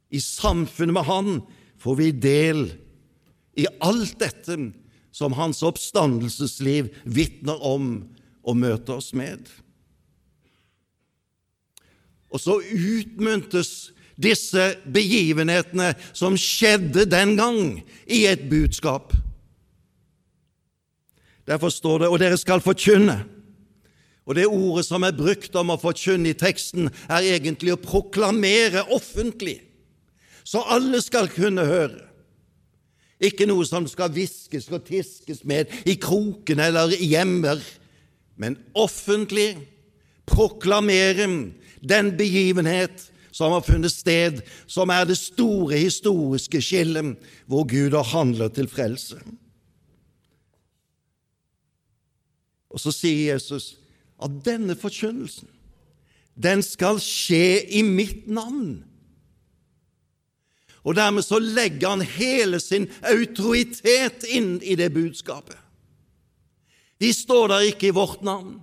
I 0.10 0.22
samfunnet 0.24 0.96
med 0.96 1.04
Han 1.04 1.42
får 1.80 1.96
vi 2.00 2.12
del 2.12 2.64
i 3.60 3.68
alt 3.84 4.16
dette 4.20 4.56
som 5.20 5.36
hans 5.36 5.60
oppstandelsesliv 5.68 6.94
vitner 7.04 7.60
om 7.66 7.92
og 8.48 8.60
møter 8.60 9.00
oss 9.00 9.12
med. 9.18 9.44
Og 12.30 12.40
så 12.40 12.60
utmyntes 12.62 13.92
disse 14.20 14.74
begivenhetene 14.92 15.94
som 16.14 16.38
skjedde 16.40 17.08
den 17.10 17.36
gang, 17.40 17.60
i 18.10 18.26
et 18.28 18.48
budskap. 18.50 19.14
Derfor 21.48 21.70
står 21.70 22.00
det 22.00 22.08
'og 22.10 22.20
dere 22.20 22.38
skal 22.38 22.60
forkynne'. 22.60 23.24
Og 24.26 24.36
Det 24.36 24.46
ordet 24.46 24.86
som 24.86 25.04
er 25.04 25.12
brukt 25.12 25.56
om 25.56 25.70
å 25.70 25.82
forkynne 25.82 26.30
i 26.30 26.34
teksten, 26.34 26.90
er 27.10 27.22
egentlig 27.22 27.74
å 27.74 27.82
proklamere 27.82 28.86
offentlig, 28.94 29.62
så 30.44 30.62
alle 30.70 31.02
skal 31.02 31.28
kunne 31.28 31.66
høre. 31.66 32.09
Ikke 33.20 33.48
noe 33.50 33.66
som 33.68 33.88
skal 33.90 34.12
hviskes 34.16 34.70
og 34.72 34.86
tiskes 34.88 35.44
med 35.48 35.72
i 35.90 35.98
kroken 36.00 36.62
eller 36.64 36.94
i 36.96 37.12
hjemmer, 37.12 37.60
men 38.40 38.56
offentlig 38.74 39.58
proklamere 40.30 41.28
den 41.84 42.14
begivenhet 42.18 43.10
som 43.32 43.52
har 43.52 43.64
funnet 43.64 43.92
sted, 43.92 44.42
som 44.68 44.92
er 44.92 45.06
det 45.08 45.18
store 45.20 45.78
historiske 45.80 46.62
skillet 46.64 47.16
hvor 47.48 47.68
Gud 47.68 47.96
har 47.98 48.08
handlet 48.14 48.56
til 48.56 48.72
frelse. 48.72 49.20
Og 52.70 52.82
så 52.82 52.94
sier 52.94 53.34
Jesus 53.34 53.74
at 54.22 54.34
denne 54.46 54.76
forkynnelsen, 54.78 55.48
den 56.40 56.62
skal 56.64 57.00
skje 57.04 57.66
i 57.76 57.82
mitt 57.84 58.28
navn. 58.32 58.84
Og 60.84 60.96
dermed 60.96 61.26
så 61.26 61.40
legger 61.40 61.90
han 61.90 62.02
hele 62.02 62.60
sin 62.64 62.88
autoritet 63.04 64.24
inn 64.30 64.58
i 64.64 64.78
det 64.80 64.92
budskapet. 64.96 65.58
Vi 67.00 67.12
står 67.16 67.48
der 67.48 67.68
ikke 67.72 67.90
i 67.90 67.96
vårt 67.96 68.24
navn. 68.24 68.60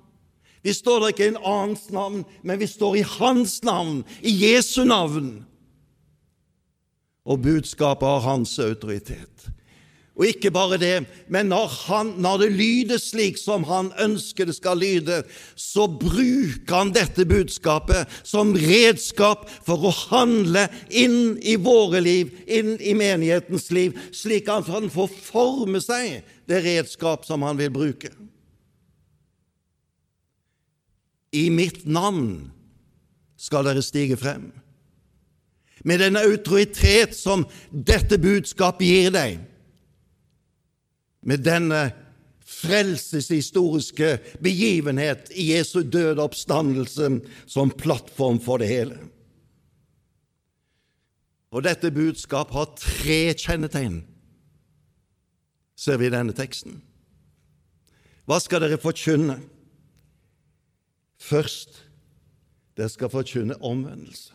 Vi 0.63 0.73
står 0.73 1.01
der 1.01 1.13
ikke 1.13 1.25
i 1.25 1.33
en 1.33 1.45
annens 1.45 1.91
navn, 1.95 2.25
men 2.43 2.61
vi 2.61 2.67
står 2.67 2.97
i 2.97 3.05
Hans 3.07 3.61
navn, 3.63 4.03
i 4.21 4.33
Jesu 4.45 4.85
navn. 4.85 5.45
Og 7.27 7.43
budskapet 7.43 8.09
har 8.09 8.21
hans 8.21 8.59
autoritet. 8.59 9.49
Og 10.17 10.31
ikke 10.31 10.49
bare 10.49 10.79
det, 10.81 10.95
men 11.29 11.51
når, 11.53 11.67
han, 11.87 12.15
når, 12.25 12.39
det 12.41 12.53
lyder 12.57 13.01
slik 13.01 13.37
som 13.37 13.67
han 13.69 13.91
ønsker 14.01 14.49
det 14.49 14.55
skal 14.57 14.79
lyde, 14.81 15.19
så 15.61 15.85
bruker 15.93 16.73
han 16.73 16.93
dette 16.97 17.27
budskapet 17.29 18.09
som 18.25 18.55
redskap 18.57 19.45
for 19.67 19.85
å 19.85 19.93
handle 20.09 20.63
inn 20.89 21.37
i 21.45 21.59
våre 21.61 22.01
liv, 22.01 22.31
inn 22.49 22.79
i 22.81 22.95
menighetens 22.97 23.69
liv, 23.77 23.99
slik 24.09 24.49
at 24.49 24.71
han 24.73 24.89
får 24.93 25.13
forme 25.27 25.83
seg 25.85 26.23
det 26.49 26.63
redskap 26.65 27.27
som 27.29 27.45
han 27.45 27.61
vil 27.61 27.75
bruke. 27.75 28.09
I 31.37 31.51
mitt 31.53 31.85
navn 31.85 32.55
skal 33.37 33.69
dere 33.69 33.85
stige 33.85 34.17
frem. 34.17 34.49
Med 35.85 36.01
den 36.01 36.17
autoritet 36.17 37.13
som 37.13 37.45
dette 37.69 38.17
budskapet 38.17 38.89
gir 38.89 39.13
deg 39.13 39.45
med 41.27 41.43
denne 41.45 41.89
frelseshistoriske 42.47 44.13
begivenhet 44.43 45.33
i 45.35 45.51
Jesu 45.51 45.81
døde 45.83 46.23
oppstandelse 46.23 47.11
som 47.51 47.75
plattform 47.75 48.39
for 48.43 48.63
det 48.63 48.71
hele. 48.71 48.99
Og 51.51 51.65
dette 51.67 51.91
budskap 51.91 52.53
har 52.55 52.71
tre 52.79 53.35
kjennetegn, 53.35 54.05
ser 55.77 55.99
vi 55.99 56.07
i 56.09 56.15
denne 56.15 56.35
teksten. 56.37 56.79
Hva 58.27 58.39
skal 58.43 58.63
dere 58.63 58.79
forkynne? 58.83 59.39
Først, 61.23 61.83
dere 62.79 62.91
skal 62.93 63.11
forkynne 63.11 63.59
omvendelse. 63.65 64.35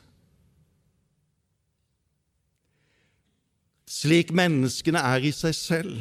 Slik 3.91 4.31
menneskene 4.33 5.01
er 5.03 5.27
i 5.27 5.33
seg 5.35 5.55
selv 5.55 5.99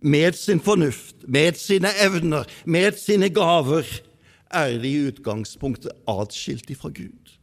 med 0.00 0.36
sin 0.38 0.60
fornuft, 0.60 1.28
med 1.28 1.58
sine 1.58 1.90
evner, 2.04 2.44
med 2.64 2.98
sine 2.98 3.28
gaver, 3.28 3.86
er 4.50 4.78
de 4.78 4.88
i 4.88 5.08
utgangspunktet 5.10 5.92
atskilt 6.08 6.70
ifra 6.70 6.90
Gud. 6.94 7.34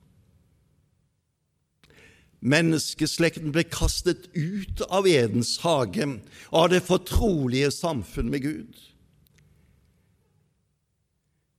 Menneskeslekten 2.46 3.54
ble 3.54 3.64
kastet 3.66 4.28
ut 4.38 4.84
av 4.94 5.08
Edens 5.10 5.58
hage, 5.64 6.06
av 6.54 6.70
det 6.74 6.84
fortrolige 6.86 7.72
samfunn 7.74 8.30
med 8.30 8.46
Gud. 8.46 8.82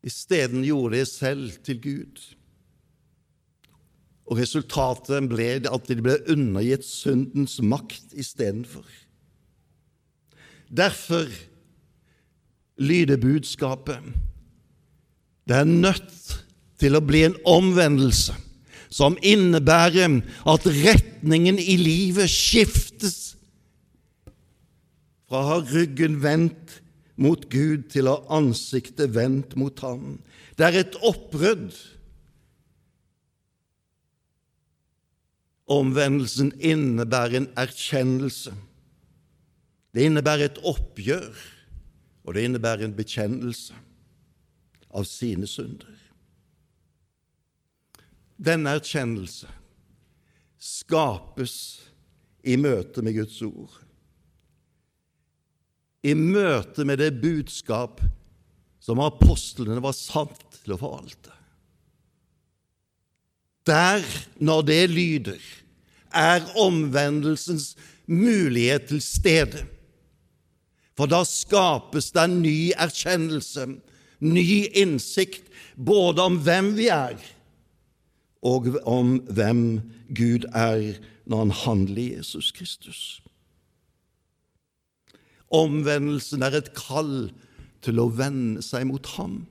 Isteden 0.07 0.63
gjorde 0.63 1.01
de 1.01 1.07
selv 1.11 1.57
til 1.67 1.81
Gud. 1.83 2.21
Og 4.27 4.39
resultatet 4.39 5.27
ble 5.31 5.49
at 5.67 5.91
de 5.91 5.99
ble 6.03 6.21
undergitt 6.31 6.87
syndens 6.87 7.59
makt 7.63 8.15
istedenfor. 8.15 8.87
Derfor 10.69 11.29
lyder 12.77 13.17
budskapet 13.17 14.03
det 15.47 15.55
er 15.57 15.69
nødt 15.69 16.43
til 16.81 16.99
å 16.99 17.05
bli 17.07 17.23
en 17.29 17.37
omvendelse 17.47 18.35
som 18.93 19.17
innebærer 19.23 20.19
at 20.49 20.67
retningen 20.67 21.59
i 21.63 21.77
livet 21.79 22.31
skiftes 22.33 23.37
fra 25.27 25.43
å 25.43 25.49
ha 25.51 25.59
ryggen 25.71 26.19
vendt 26.23 26.81
mot 27.19 27.47
Gud 27.51 27.89
til 27.95 28.11
å 28.11 28.17
ha 28.17 28.39
ansiktet 28.39 29.15
vendt 29.15 29.57
mot 29.59 29.79
Ham. 29.83 30.19
Det 30.59 30.67
er 30.67 30.81
et 30.83 30.99
oppbrudd. 31.07 31.73
Omvendelsen 35.67 36.53
innebærer 36.63 37.41
en 37.41 37.49
erkjennelse 37.59 38.55
det 39.97 40.05
innebærer 40.05 40.51
et 40.51 40.59
oppgjør, 40.61 41.31
og 42.27 42.35
det 42.37 42.43
innebærer 42.45 42.85
en 42.85 42.97
bekjennelse 42.97 43.73
av 44.93 45.07
sine 45.09 45.49
synder. 45.49 45.95
Denne 48.37 48.75
erkjennelse 48.77 49.49
skapes 50.61 51.55
i 52.45 52.59
møte 52.61 53.01
med 53.01 53.17
Guds 53.17 53.39
ord, 53.47 53.79
i 56.05 56.13
møte 56.15 56.85
med 56.87 57.01
det 57.01 57.15
budskap 57.23 58.03
som 58.85 59.01
apostlene 59.03 59.81
var 59.83 59.97
sant 59.97 60.61
til 60.61 60.77
å 60.77 60.79
forvalte. 60.79 61.33
Der, 63.67 64.05
når 64.39 64.61
det 64.69 64.83
lyder, 64.93 65.41
er 66.15 66.45
omvendelsens 66.61 67.73
mulighet 68.07 68.87
til 68.93 69.01
stede. 69.03 69.65
For 70.97 71.11
da 71.11 71.23
skapes 71.29 72.11
det 72.15 72.23
en 72.25 72.39
ny 72.43 72.73
erkjennelse, 72.73 73.67
ny 74.25 74.49
innsikt, 74.73 75.45
både 75.77 76.25
om 76.25 76.39
hvem 76.41 76.73
vi 76.79 76.89
er, 76.93 77.21
og 78.47 78.71
om 78.89 79.19
hvem 79.29 79.63
Gud 80.17 80.47
er 80.55 80.97
når 81.27 81.43
han 81.45 81.55
handler 81.65 82.01
i 82.01 82.13
Jesus 82.15 82.53
Kristus. 82.57 83.01
Omvendelsen 85.53 86.43
er 86.43 86.57
et 86.57 86.73
kall 86.79 87.29
til 87.85 88.01
å 88.01 88.09
vende 88.11 88.65
seg 88.65 88.87
mot 88.89 89.07
ham, 89.19 89.45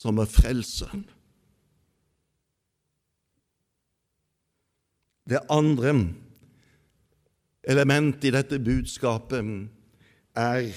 som 0.00 0.18
er 0.22 0.30
frelseren. 0.30 1.04
Det 5.28 5.42
andre 5.52 5.92
element 7.62 8.24
i 8.24 8.32
dette 8.32 8.58
budskapet 8.58 9.68
er 10.36 10.70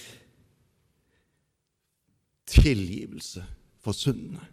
tilgivelse 2.50 3.44
for 3.84 3.96
syndene. 3.96 4.44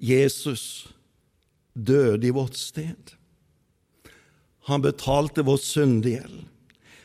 Jesus 0.00 0.88
døde 1.74 2.26
i 2.26 2.32
vårt 2.32 2.56
sted. 2.56 3.16
Han 4.70 4.82
betalte 4.82 5.44
vår 5.44 5.60
syndegjeld. 5.60 6.46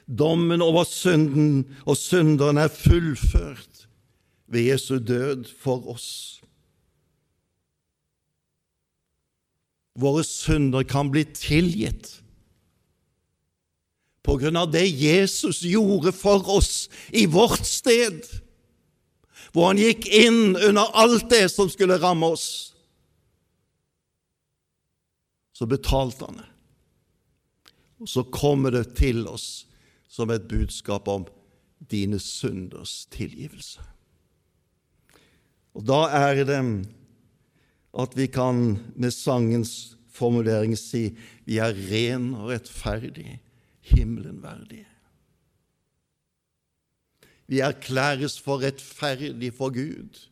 Dommen 0.05 0.61
over 0.61 0.85
synden 0.87 1.65
og 1.83 1.97
synderen 1.97 2.61
er 2.61 2.71
fullført 2.71 3.87
ved 4.47 4.69
Jesu 4.69 4.99
død 5.01 5.49
for 5.59 5.89
oss. 5.89 6.41
Våre 9.95 10.23
synder 10.27 10.83
kan 10.83 11.11
bli 11.11 11.23
tilgitt 11.25 12.11
på 14.25 14.39
grunn 14.41 14.57
av 14.57 14.71
det 14.73 14.87
Jesus 14.89 15.61
gjorde 15.61 16.11
for 16.15 16.47
oss 16.57 16.87
i 17.13 17.27
vårt 17.29 17.65
sted, 17.67 18.23
hvor 19.53 19.69
han 19.69 19.79
gikk 19.79 20.07
inn 20.09 20.57
under 20.57 20.89
alt 20.97 21.29
det 21.29 21.45
som 21.53 21.69
skulle 21.69 21.99
ramme 22.01 22.33
oss. 22.33 22.47
Så 25.55 25.69
betalte 25.69 26.25
han 26.25 26.41
det. 26.41 26.49
Og 28.01 28.09
så 28.11 28.25
kommer 28.27 28.73
det 28.75 28.97
til 28.97 29.23
oss 29.29 29.67
som 30.11 30.33
et 30.33 30.49
budskap 30.49 31.07
om 31.07 31.27
dine 31.79 32.19
synders 32.19 33.05
tilgivelse. 33.13 33.83
Og 35.75 35.85
da 35.87 36.05
er 36.17 36.43
det 36.47 36.59
at 37.95 38.15
vi 38.17 38.27
kan 38.27 38.77
med 38.95 39.13
sangens 39.15 39.95
formulering 40.11 40.75
si 40.79 41.09
vi 41.47 41.59
er 41.63 41.75
ren 41.91 42.33
og 42.35 42.51
rettferdig, 42.51 43.39
himmelen 43.85 44.41
verdig. 44.43 44.83
Vi 47.47 47.61
erklæres 47.61 48.39
for 48.41 48.63
rettferdig 48.63 49.53
for 49.53 49.73
Gud. 49.73 50.23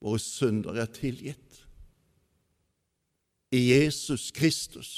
Våre 0.00 0.20
synder 0.22 0.78
er 0.80 0.92
tilgitt. 0.94 1.64
I 3.50 3.64
Jesus 3.72 4.30
Kristus 4.30 4.92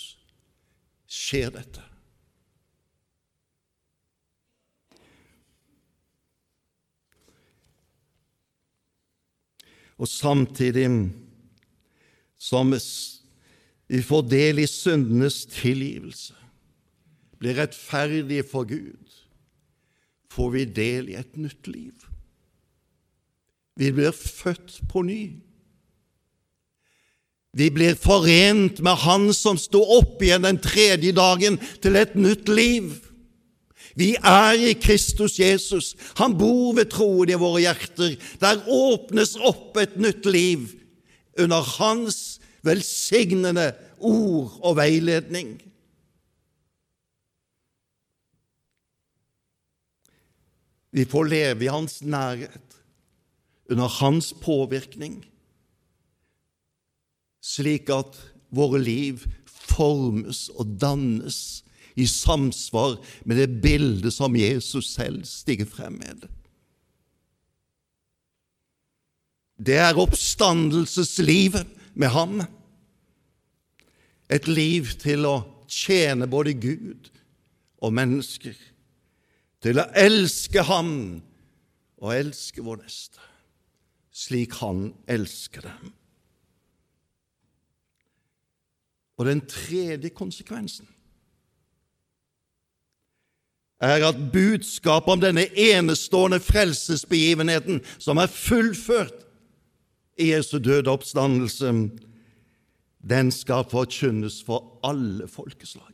skjer 1.09 1.51
dette. 1.55 1.92
Og 9.99 10.09
samtidig 10.09 10.89
som 12.41 12.73
vi 12.73 14.01
får 14.03 14.23
del 14.31 14.63
i 14.63 14.69
syndenes 14.71 15.45
tilgivelse, 15.53 16.35
blir 17.39 17.59
rettferdige 17.59 18.47
for 18.47 18.67
Gud, 18.69 19.19
får 20.33 20.51
vi 20.55 20.65
del 20.65 21.11
i 21.13 21.19
et 21.19 21.37
nytt 21.37 21.69
liv. 21.69 22.07
Vi 23.77 23.91
blir 23.93 24.13
født 24.15 24.81
på 24.89 25.03
ny. 25.07 25.23
Vi 27.53 27.69
blir 27.71 27.97
forent 28.01 28.81
med 28.81 29.01
Han 29.05 29.33
som 29.37 29.59
sto 29.61 29.83
opp 29.99 30.23
igjen 30.25 30.47
den 30.47 30.61
tredje 30.63 31.13
dagen 31.17 31.59
til 31.85 31.99
et 32.01 32.15
nytt 32.17 32.49
liv. 32.49 32.95
Vi 33.99 34.15
er 34.17 34.57
i 34.57 34.73
Kristus 34.81 35.39
Jesus. 35.41 35.93
Han 36.17 36.37
bor 36.39 36.73
ved 36.79 36.89
troen 36.93 37.33
i 37.33 37.39
våre 37.39 37.65
hjerter. 37.65 38.17
Der 38.41 38.63
åpnes 38.69 39.35
opp 39.37 39.77
et 39.81 39.99
nytt 40.01 40.29
liv 40.29 40.71
under 41.41 41.65
Hans 41.79 42.41
velsignende 42.65 43.73
ord 43.99 44.59
og 44.63 44.77
veiledning. 44.79 45.57
Vi 50.93 51.05
får 51.09 51.29
leve 51.29 51.65
i 51.65 51.73
Hans 51.73 52.03
nærhet, 52.05 52.77
under 53.71 53.89
Hans 53.89 54.33
påvirkning, 54.43 55.23
slik 57.41 57.89
at 57.91 58.19
våre 58.53 58.83
liv 58.83 59.23
formes 59.49 60.51
og 60.53 60.77
dannes 60.81 61.63
i 61.97 62.07
samsvar 62.07 62.97
med 63.25 63.37
det 63.37 63.49
bildet 63.63 64.15
som 64.15 64.37
Jesus 64.37 64.93
selv 64.95 65.25
stiger 65.29 65.69
frem 65.69 65.99
med. 66.01 66.27
Det 69.63 69.77
er 69.79 69.99
oppstandelseslivet 70.01 71.67
med 71.95 72.09
ham. 72.09 72.41
Et 74.33 74.49
liv 74.49 74.89
til 74.99 75.27
å 75.29 75.37
tjene 75.69 76.29
både 76.31 76.55
Gud 76.59 77.11
og 77.83 77.93
mennesker, 77.95 78.57
til 79.63 79.79
å 79.79 79.89
elske 79.99 80.65
ham 80.67 80.95
og 82.03 82.15
elske 82.17 82.65
vår 82.65 82.81
neste, 82.83 83.21
slik 84.11 84.57
han 84.63 84.89
elsker 85.11 85.69
dem. 85.69 85.93
Og 89.21 89.29
den 89.29 89.45
tredje 89.47 90.11
konsekvensen 90.17 90.89
er 93.83 94.05
at 94.07 94.19
budskapet 94.33 95.13
om 95.13 95.21
denne 95.21 95.49
enestående 95.59 96.39
frelsesbegivenheten 96.41 97.81
som 97.99 98.21
er 98.23 98.31
fullført 98.31 99.25
i 100.19 100.31
Jesu 100.31 100.59
døde 100.59 100.91
oppstandelse, 100.91 101.73
den 103.03 103.33
skal 103.35 103.67
forkynnes 103.71 104.43
for 104.47 104.79
alle 104.87 105.27
folkeslag. 105.29 105.91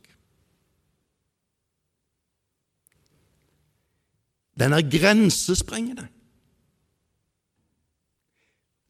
Den 4.59 4.73
er 4.73 4.99
grensesprengende. 4.99 6.07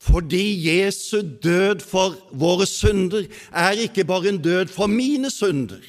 Fordi 0.02 0.68
Jesu 0.68 1.22
død 1.44 1.80
for 1.80 2.16
våre 2.32 2.66
synder 2.66 3.28
er 3.52 3.72
ikke 3.72 4.04
bare 4.04 4.30
en 4.30 4.42
død 4.42 4.68
for 4.68 4.88
mine 4.88 5.30
synder, 5.32 5.84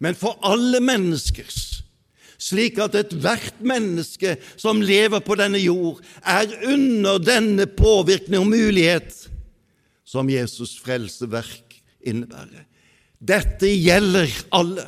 men 0.00 0.14
for 0.14 0.38
alle 0.46 0.80
menneskers 0.80 1.77
slik 2.38 2.78
at 2.80 2.94
ethvert 2.98 3.58
menneske 3.66 4.36
som 4.56 4.80
lever 4.82 5.20
på 5.24 5.36
denne 5.38 5.58
jord, 5.60 5.98
er 6.22 6.46
under 6.70 7.18
denne 7.22 7.66
påvirkning 7.66 8.40
og 8.40 8.52
mulighet 8.52 9.26
som 10.06 10.30
Jesus 10.30 10.76
frelseverk 10.80 11.76
innebærer. 12.00 12.64
Dette 13.18 13.68
gjelder 13.74 14.30
alle, 14.54 14.86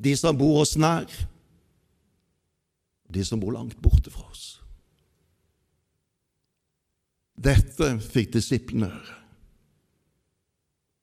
de 0.00 0.12
som 0.16 0.36
bor 0.36 0.60
oss 0.62 0.76
nær, 0.80 1.08
de 3.10 3.24
som 3.26 3.40
bor 3.40 3.56
langt 3.56 3.80
borte 3.82 4.12
fra 4.12 4.28
oss. 4.28 4.60
Dette 7.40 7.94
fikk 8.04 8.34
disiplene 8.36 8.90
høre. 8.92 9.16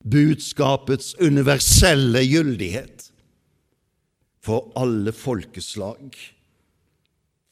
Budskapets 0.07 1.15
universelle 1.19 2.21
gyldighet 2.23 3.09
for 4.47 4.71
alle 4.79 5.11
folkeslag, 5.11 6.15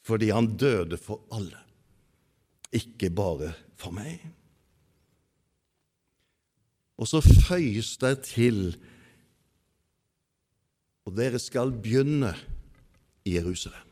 fordi 0.06 0.30
han 0.32 0.54
døde 0.56 0.96
for 0.96 1.20
alle, 1.34 1.58
ikke 2.72 3.10
bare 3.12 3.52
for 3.76 3.92
meg. 3.92 4.22
Og 6.96 7.08
så 7.10 7.20
føyes 7.20 7.98
det 8.00 8.14
til 8.32 8.78
og 11.06 11.14
dere 11.14 11.38
skal 11.38 11.70
begynne 11.70 12.32
i 13.26 13.36
Jerusalem. 13.36 13.84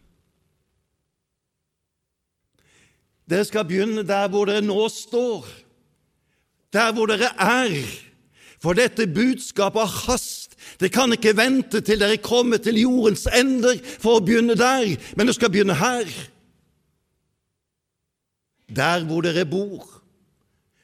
Dere 3.31 3.47
skal 3.47 3.64
begynne 3.69 4.03
der 4.05 4.27
hvor 4.29 4.49
dere 4.51 4.64
nå 4.64 4.88
står, 4.93 5.47
der 6.75 6.90
hvor 6.93 7.07
dere 7.09 7.31
er. 7.38 7.77
For 8.61 8.75
dette 8.77 9.07
budskapet 9.07 9.85
har 9.85 9.95
hast. 10.09 10.54
Det 10.81 10.90
kan 10.92 11.12
ikke 11.14 11.37
vente 11.37 11.81
til 11.85 12.00
dere 12.00 12.20
kommer 12.22 12.61
til 12.62 12.79
jordens 12.83 13.27
ender 13.31 13.81
for 13.85 14.18
å 14.18 14.24
begynne 14.24 14.57
der, 14.59 14.94
men 15.16 15.29
det 15.29 15.37
skal 15.37 15.53
begynne 15.55 15.77
her. 15.79 16.09
Der 18.74 19.05
hvor 19.07 19.24
dere 19.24 19.46
bor. 19.46 19.85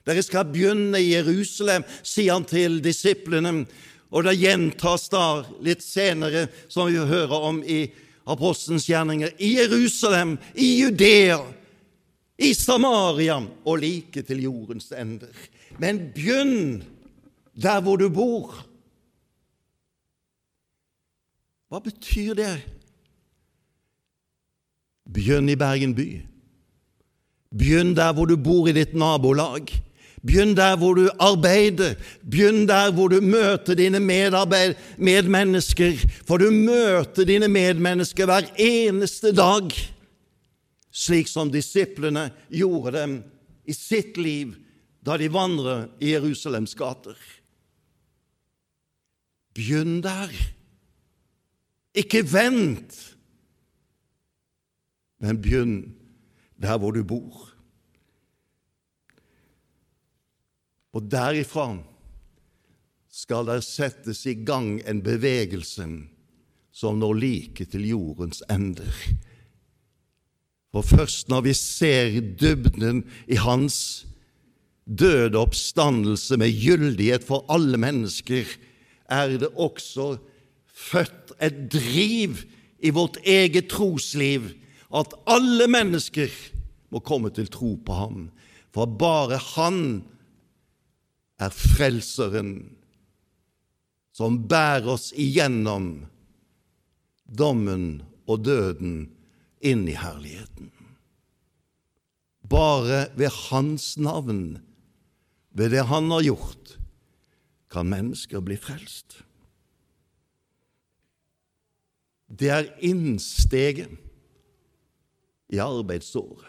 Dere 0.06 0.22
skal 0.24 0.48
begynne 0.50 1.00
i 1.00 1.12
Jerusalem, 1.14 1.84
sier 2.02 2.34
han 2.36 2.46
til 2.48 2.80
disiplene. 2.84 3.64
Og 4.10 4.26
det 4.26 4.40
gjentas 4.40 5.06
da 5.12 5.42
litt 5.62 5.84
senere, 5.86 6.48
som 6.68 6.88
vi 6.90 6.98
hører 6.98 7.46
om 7.50 7.60
i 7.62 7.84
apostelens 8.30 8.88
gjerninger, 8.90 9.34
i 9.38 9.54
Jerusalem, 9.58 10.36
i 10.54 10.72
Judea, 10.80 11.40
i 12.40 12.54
Samaria 12.56 13.36
og 13.64 13.82
like 13.82 14.24
til 14.26 14.42
jordens 14.46 14.90
ender. 14.96 15.34
Men 15.78 16.08
begynn 16.14 16.80
der 17.54 17.80
hvor 17.84 18.00
du 18.00 18.08
bor. 18.08 18.54
Hva 21.70 21.78
betyr 21.84 22.34
det? 22.34 22.56
Begynn 25.10 25.50
i 25.50 25.58
Bergen 25.58 25.94
by. 25.94 26.08
Begynn 27.54 27.94
der 27.94 28.12
hvor 28.14 28.26
du 28.30 28.36
bor 28.38 28.66
i 28.70 28.74
ditt 28.74 28.92
nabolag. 28.98 29.70
Begynn 30.26 30.56
der 30.58 30.74
hvor 30.76 30.98
du 30.98 31.06
arbeider. 31.22 31.94
Begynn 32.26 32.66
der 32.68 32.90
hvor 32.94 33.08
du 33.08 33.20
møter 33.22 33.78
dine 33.78 34.02
medmennesker. 34.02 35.94
For 36.26 36.42
du 36.42 36.50
møter 36.50 37.26
dine 37.26 37.48
medmennesker 37.48 38.26
hver 38.26 38.50
eneste 38.58 39.32
dag, 39.32 39.70
slik 40.90 41.30
som 41.30 41.54
disiplene 41.54 42.28
gjorde 42.50 42.98
dem 42.98 43.20
i 43.62 43.74
sitt 43.74 44.18
liv 44.18 44.56
da 45.06 45.16
de 45.16 45.30
vandret 45.32 46.02
i 46.02 46.12
Jerusalems 46.16 46.74
gater. 46.76 47.16
Begynn 49.54 50.02
der. 50.04 50.34
Ikke 51.94 52.22
vent, 52.32 52.96
men 55.20 55.40
begynn 55.42 55.78
der 56.60 56.78
hvor 56.78 56.94
du 56.94 57.02
bor. 57.04 57.48
Og 60.94 61.06
derifra 61.10 61.72
skal 63.10 63.46
der 63.46 63.62
settes 63.64 64.24
i 64.26 64.34
gang 64.46 64.80
en 64.88 65.02
bevegelse 65.02 65.86
som 66.72 66.98
når 66.98 67.18
like 67.18 67.66
til 67.66 67.88
jordens 67.88 68.42
ender. 68.50 68.90
For 70.70 70.86
først 70.86 71.28
når 71.28 71.44
vi 71.48 71.54
ser 71.58 72.20
dybden 72.20 73.04
i 73.26 73.38
Hans 73.40 74.06
døde 74.86 75.38
oppstandelse 75.38 76.38
med 76.38 76.54
gyldighet 76.54 77.26
for 77.26 77.44
alle 77.50 77.78
mennesker, 77.78 78.46
er 79.10 79.38
det 79.38 79.50
også 79.58 80.16
født 80.66 81.19
et 81.40 81.66
driv 81.72 82.44
i 82.80 82.92
vårt 82.94 83.18
eget 83.24 83.70
trosliv 83.72 84.52
at 84.90 85.14
alle 85.30 85.68
mennesker 85.70 86.32
må 86.90 87.02
komme 87.06 87.30
til 87.34 87.48
tro 87.52 87.76
på 87.84 87.96
ham, 87.96 88.28
for 88.74 88.86
bare 88.86 89.38
han 89.54 89.80
er 91.40 91.54
frelseren 91.54 92.52
som 94.12 94.42
bærer 94.50 94.90
oss 94.92 95.10
igjennom 95.16 95.92
dommen 97.24 98.02
og 98.28 98.44
døden 98.44 99.06
inn 99.64 99.86
i 99.88 99.96
herligheten. 99.96 100.68
Bare 102.50 103.06
ved 103.14 103.30
Hans 103.48 103.94
navn, 103.96 104.58
ved 105.54 105.70
det 105.70 105.86
Han 105.86 106.10
har 106.10 106.24
gjort, 106.26 106.76
kan 107.70 107.86
mennesker 107.86 108.42
bli 108.42 108.56
frelst. 108.58 109.22
Det 112.30 112.50
er 112.54 112.70
innsteget 112.86 113.90
i 115.50 115.58
arbeidsåret. 115.58 116.46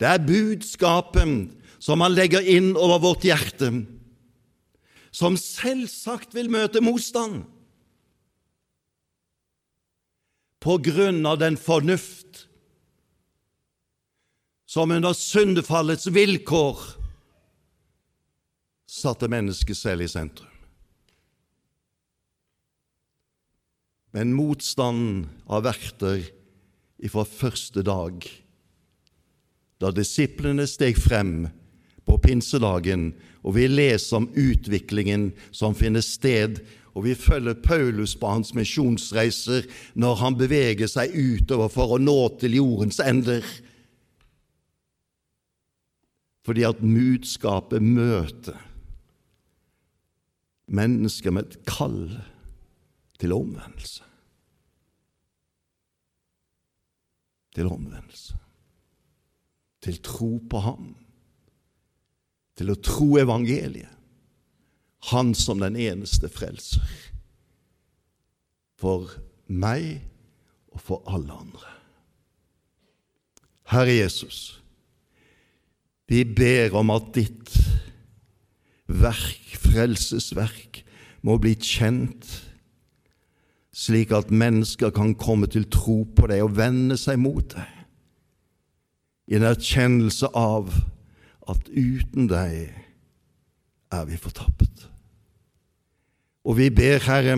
Det 0.00 0.08
er 0.08 0.26
budskapet 0.26 1.56
som 1.80 2.00
han 2.04 2.14
legger 2.16 2.44
inn 2.44 2.72
over 2.76 3.00
vårt 3.02 3.24
hjerte, 3.24 3.72
som 5.12 5.36
selvsagt 5.36 6.36
vil 6.36 6.52
møte 6.52 6.80
motstand 6.84 7.42
på 10.60 10.76
grunn 10.84 11.24
av 11.28 11.40
den 11.40 11.56
fornuft 11.60 12.44
som 14.70 14.92
under 14.94 15.16
syndefallets 15.16 16.06
vilkår 16.12 16.84
satte 18.90 19.28
mennesket 19.32 19.78
selv 19.78 20.04
i 20.04 20.08
sentrum. 20.10 20.49
Men 24.16 24.34
motstanden 24.34 25.28
har 25.50 25.64
vært 25.68 25.98
der 26.02 26.24
ifra 27.00 27.24
første 27.24 27.84
dag, 27.86 28.24
da 29.80 29.90
disiplene 29.94 30.66
steg 30.68 30.98
frem 31.00 31.46
på 32.04 32.18
pinsedagen, 32.20 33.12
og 33.40 33.54
vi 33.56 33.68
leser 33.70 34.18
om 34.18 34.28
utviklingen 34.36 35.30
som 35.54 35.76
finner 35.78 36.04
sted, 36.04 36.58
og 36.90 37.06
vi 37.06 37.14
følger 37.14 37.54
Paulus 37.62 38.16
på 38.18 38.28
hans 38.28 38.50
misjonsreiser 38.56 39.68
når 39.94 40.18
han 40.20 40.36
beveger 40.36 40.90
seg 40.90 41.14
utover 41.14 41.70
for 41.72 41.94
å 41.94 42.00
nå 42.02 42.18
til 42.42 42.58
jordens 42.58 42.98
ender. 43.00 43.46
Fordi 46.44 46.66
at 46.66 46.82
budskapet 46.82 47.84
møter 47.84 48.58
mennesker 50.70 51.34
med 51.34 51.46
et 51.46 51.62
kall 51.70 52.02
til 53.20 53.32
omvendelse. 53.36 54.04
Til 57.54 57.66
omvendelse. 57.66 58.36
Til 59.82 60.02
tro 60.04 60.38
på 60.50 60.60
ham. 60.64 60.94
Til 62.56 62.72
å 62.72 62.78
tro 62.80 63.16
evangeliet. 63.20 63.96
Han 65.10 65.32
som 65.36 65.62
den 65.62 65.78
eneste 65.80 66.28
frelser. 66.32 66.84
For 68.80 69.12
meg 69.48 70.00
og 70.70 70.80
for 70.80 71.04
alle 71.10 71.34
andre. 71.34 71.76
Herre 73.70 73.94
Jesus, 73.94 74.60
vi 76.10 76.24
ber 76.26 76.74
om 76.74 76.90
at 76.90 77.12
ditt 77.14 77.52
verk, 78.90 79.52
frelsesverk, 79.62 80.80
må 81.22 81.36
bli 81.38 81.52
kjent, 81.54 82.26
slik 83.80 84.12
at 84.12 84.32
mennesker 84.32 84.92
kan 84.92 85.14
komme 85.16 85.48
til 85.48 85.64
tro 85.72 86.02
på 86.16 86.28
deg 86.28 86.44
og 86.44 86.56
vende 86.58 86.98
seg 87.00 87.20
mot 87.20 87.54
deg, 87.54 87.76
i 89.30 89.38
en 89.38 89.46
erkjennelse 89.46 90.28
av 90.36 90.72
at 91.48 91.68
uten 91.70 92.28
deg 92.30 92.74
er 93.90 94.08
vi 94.08 94.18
fortapt. 94.20 94.88
Og 96.44 96.56
vi 96.58 96.68
ber, 96.72 96.98
Herre, 97.04 97.36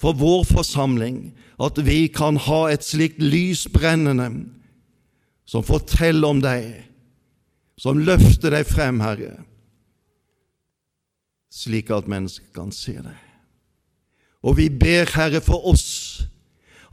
for 0.00 0.16
vår 0.18 0.44
forsamling, 0.48 1.32
at 1.60 1.78
vi 1.84 2.06
kan 2.14 2.38
ha 2.48 2.60
et 2.70 2.86
slikt 2.86 3.22
lys 3.22 3.66
brennende 3.72 4.28
som 5.48 5.64
forteller 5.66 6.28
om 6.28 6.42
deg, 6.42 6.70
som 7.78 7.98
løfter 8.02 8.54
deg 8.54 8.66
frem, 8.68 9.00
Herre, 9.02 9.36
slik 11.54 11.90
at 11.94 12.10
mennesker 12.10 12.50
kan 12.54 12.74
se 12.74 12.98
deg. 12.98 13.27
Og 14.42 14.56
vi 14.58 14.68
ber, 14.70 15.08
Herre, 15.14 15.40
for 15.42 15.66
oss 15.70 15.88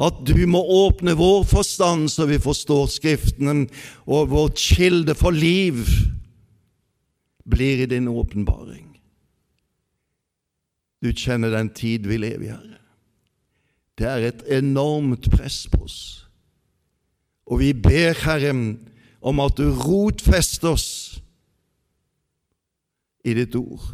at 0.01 0.17
du 0.27 0.41
må 0.49 0.59
åpne 0.59 1.13
vår 1.15 1.45
forstand 1.47 2.09
så 2.11 2.25
vi 2.27 2.39
forstår 2.41 2.89
Skriftene, 2.91 3.67
og 4.03 4.31
vårt 4.33 4.59
kilde 4.59 5.15
for 5.15 5.35
liv 5.35 5.85
blir 7.45 7.85
i 7.85 7.89
din 7.89 8.09
åpenbaring. 8.11 8.89
Du 11.03 11.11
kjenner 11.13 11.53
den 11.53 11.69
tid 11.69 12.09
vi 12.09 12.17
lever 12.17 12.47
i, 12.47 12.51
Herre. 12.51 12.81
Det 13.95 14.07
er 14.09 14.25
et 14.27 14.41
enormt 14.57 15.29
press 15.31 15.63
på 15.71 15.85
oss. 15.85 15.99
Og 17.47 17.61
vi 17.61 17.71
ber, 17.77 18.17
Herre, 18.25 18.51
om 19.21 19.39
at 19.39 19.55
du 19.55 19.69
rotfester 19.69 20.73
oss 20.73 20.89
i 23.25 23.33
ditt 23.37 23.55
ord 23.55 23.93